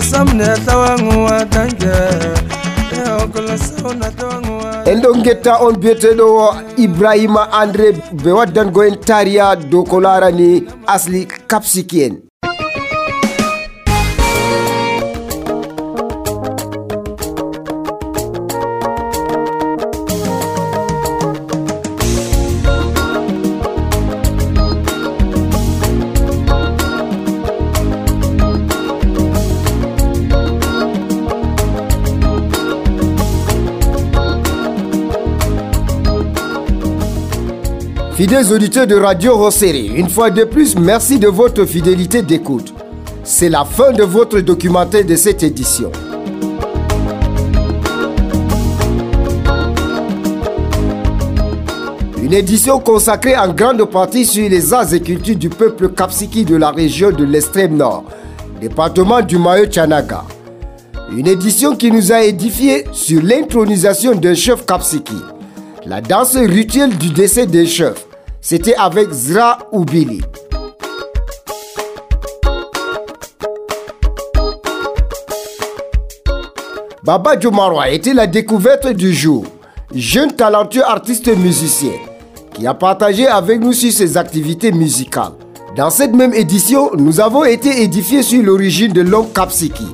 Sam 0.02 0.28
ne 0.38 0.48
tawangu 0.66 1.24
wa 1.26 1.46
dange 1.46 1.96
onkel 3.22 3.58
sam 3.58 3.98
na 4.00 4.10
tawangu 4.12 4.54
wa 4.64 4.72
en 4.92 5.24
getta 5.24 5.54
on 5.66 5.76
biyeteɗo 5.82 6.28
ibrahima 6.78 7.44
andré 7.62 7.88
ɓe 8.24 8.32
waddango 8.38 8.84
en 8.84 8.96
tariya 9.08 9.56
dow 9.56 9.84
ko 9.84 10.00
larani 10.00 10.64
asli 10.88 11.26
kapsiki 11.48 12.00
en 12.06 12.14
Fidèles 38.24 38.54
auditeurs 38.54 38.88
de 38.88 38.96
Radio 38.96 39.36
Rosséré, 39.36 39.86
une 39.98 40.08
fois 40.08 40.30
de 40.30 40.46
plus, 40.46 40.78
merci 40.78 41.20
de 41.20 41.28
votre 41.28 41.66
fidélité 41.66 42.22
d'écoute. 42.22 42.74
C'est 43.26 43.50
la 43.50 43.66
fin 43.66 43.92
de 43.92 44.04
votre 44.04 44.40
documentaire 44.40 45.04
de 45.04 45.14
cette 45.18 45.44
édition. 45.44 45.92
Une 52.24 52.32
édition 52.32 52.80
consacrée 52.80 53.36
en 53.36 53.52
grande 53.52 53.84
partie 53.92 54.26
sur 54.26 54.48
les 54.48 54.74
arts 54.74 54.94
et 54.94 55.02
cultures 55.02 55.36
du 55.36 55.50
peuple 55.50 55.90
kapsiki 55.90 56.46
de 56.46 56.56
la 56.56 56.72
région 56.72 57.12
de 57.12 57.26
l'extrême 57.26 57.76
nord, 57.76 58.06
département 58.62 59.22
du 59.22 59.38
Mayo 59.38 59.66
Tchanaga. 59.66 60.24
Une 61.12 61.28
édition 61.28 61.76
qui 61.76 61.92
nous 61.92 62.14
a 62.14 62.24
édifié 62.24 62.86
sur 62.94 63.22
l'intronisation 63.22 64.16
d'un 64.16 64.34
chef 64.34 64.66
kapsiki. 64.66 65.18
La 65.86 66.00
danse 66.00 66.38
rituelle 66.38 66.98
du 66.98 67.10
décès 67.10 67.46
des 67.46 67.66
chefs, 67.66 68.08
c'était 68.44 68.76
avec 68.76 69.10
Zra 69.12 69.58
Oubili. 69.72 70.22
Baba 77.04 77.40
Djomarwa 77.40 77.90
était 77.90 78.14
la 78.14 78.28
découverte 78.28 78.88
du 78.88 79.14
jour, 79.14 79.46
jeune 79.96 80.34
talentueux 80.34 80.84
artiste 80.84 81.36
musicien 81.38 81.94
qui 82.54 82.68
a 82.68 82.74
partagé 82.74 83.28
avec 83.28 83.62
nous 83.62 83.74
sur 83.74 83.92
ses 83.92 84.18
activités 84.18 84.74
musicales. 84.74 85.32
Dans 85.78 85.90
cette 85.90 86.14
même 86.14 86.34
édition, 86.34 86.92
nous 86.98 87.22
avons 87.22 87.46
été 87.46 87.82
édifiés 87.82 88.24
sur 88.24 88.44
l'origine 88.44 88.92
de 88.92 89.02
l'homme 89.02 89.32
Kapsiki. 89.34 89.88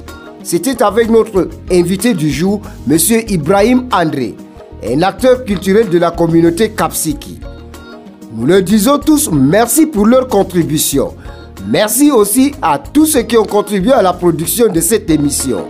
C'était 0.43 0.81
avec 0.81 1.09
notre 1.09 1.49
invité 1.71 2.15
du 2.15 2.31
jour, 2.31 2.61
M. 2.89 2.97
Ibrahim 3.27 3.87
André, 3.91 4.35
un 4.83 5.03
acteur 5.03 5.45
culturel 5.45 5.89
de 5.89 5.99
la 5.99 6.09
communauté 6.11 6.71
Kapsiki. 6.71 7.39
Nous 8.31 8.45
leur 8.45 8.61
disons 8.61 8.99
tous 8.99 9.29
merci 9.31 9.87
pour 9.87 10.05
leur 10.05 10.27
contribution. 10.27 11.15
Merci 11.67 12.11
aussi 12.11 12.53
à 12.61 12.77
tous 12.77 13.07
ceux 13.07 13.23
qui 13.23 13.35
ont 13.37 13.43
contribué 13.45 13.91
à 13.91 14.03
la 14.03 14.13
production 14.13 14.71
de 14.71 14.79
cette 14.81 15.09
émission. 15.09 15.65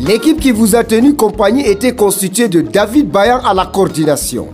L'équipe 0.00 0.40
qui 0.40 0.50
vous 0.50 0.74
a 0.74 0.82
tenu 0.82 1.14
compagnie 1.14 1.66
était 1.66 1.94
constituée 1.94 2.48
de 2.48 2.62
David 2.62 3.08
Bayan 3.10 3.38
à 3.44 3.54
la 3.54 3.66
coordination. 3.66 4.48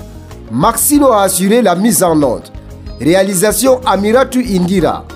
Maxino 0.51 1.07
a 1.11 1.23
assuré 1.23 1.63
la 1.63 1.75
mise 1.75 2.03
en 2.03 2.23
onde. 2.23 2.43
Réalisation 3.01 3.81
Amiratu 3.87 4.45
Indira. 4.45 5.07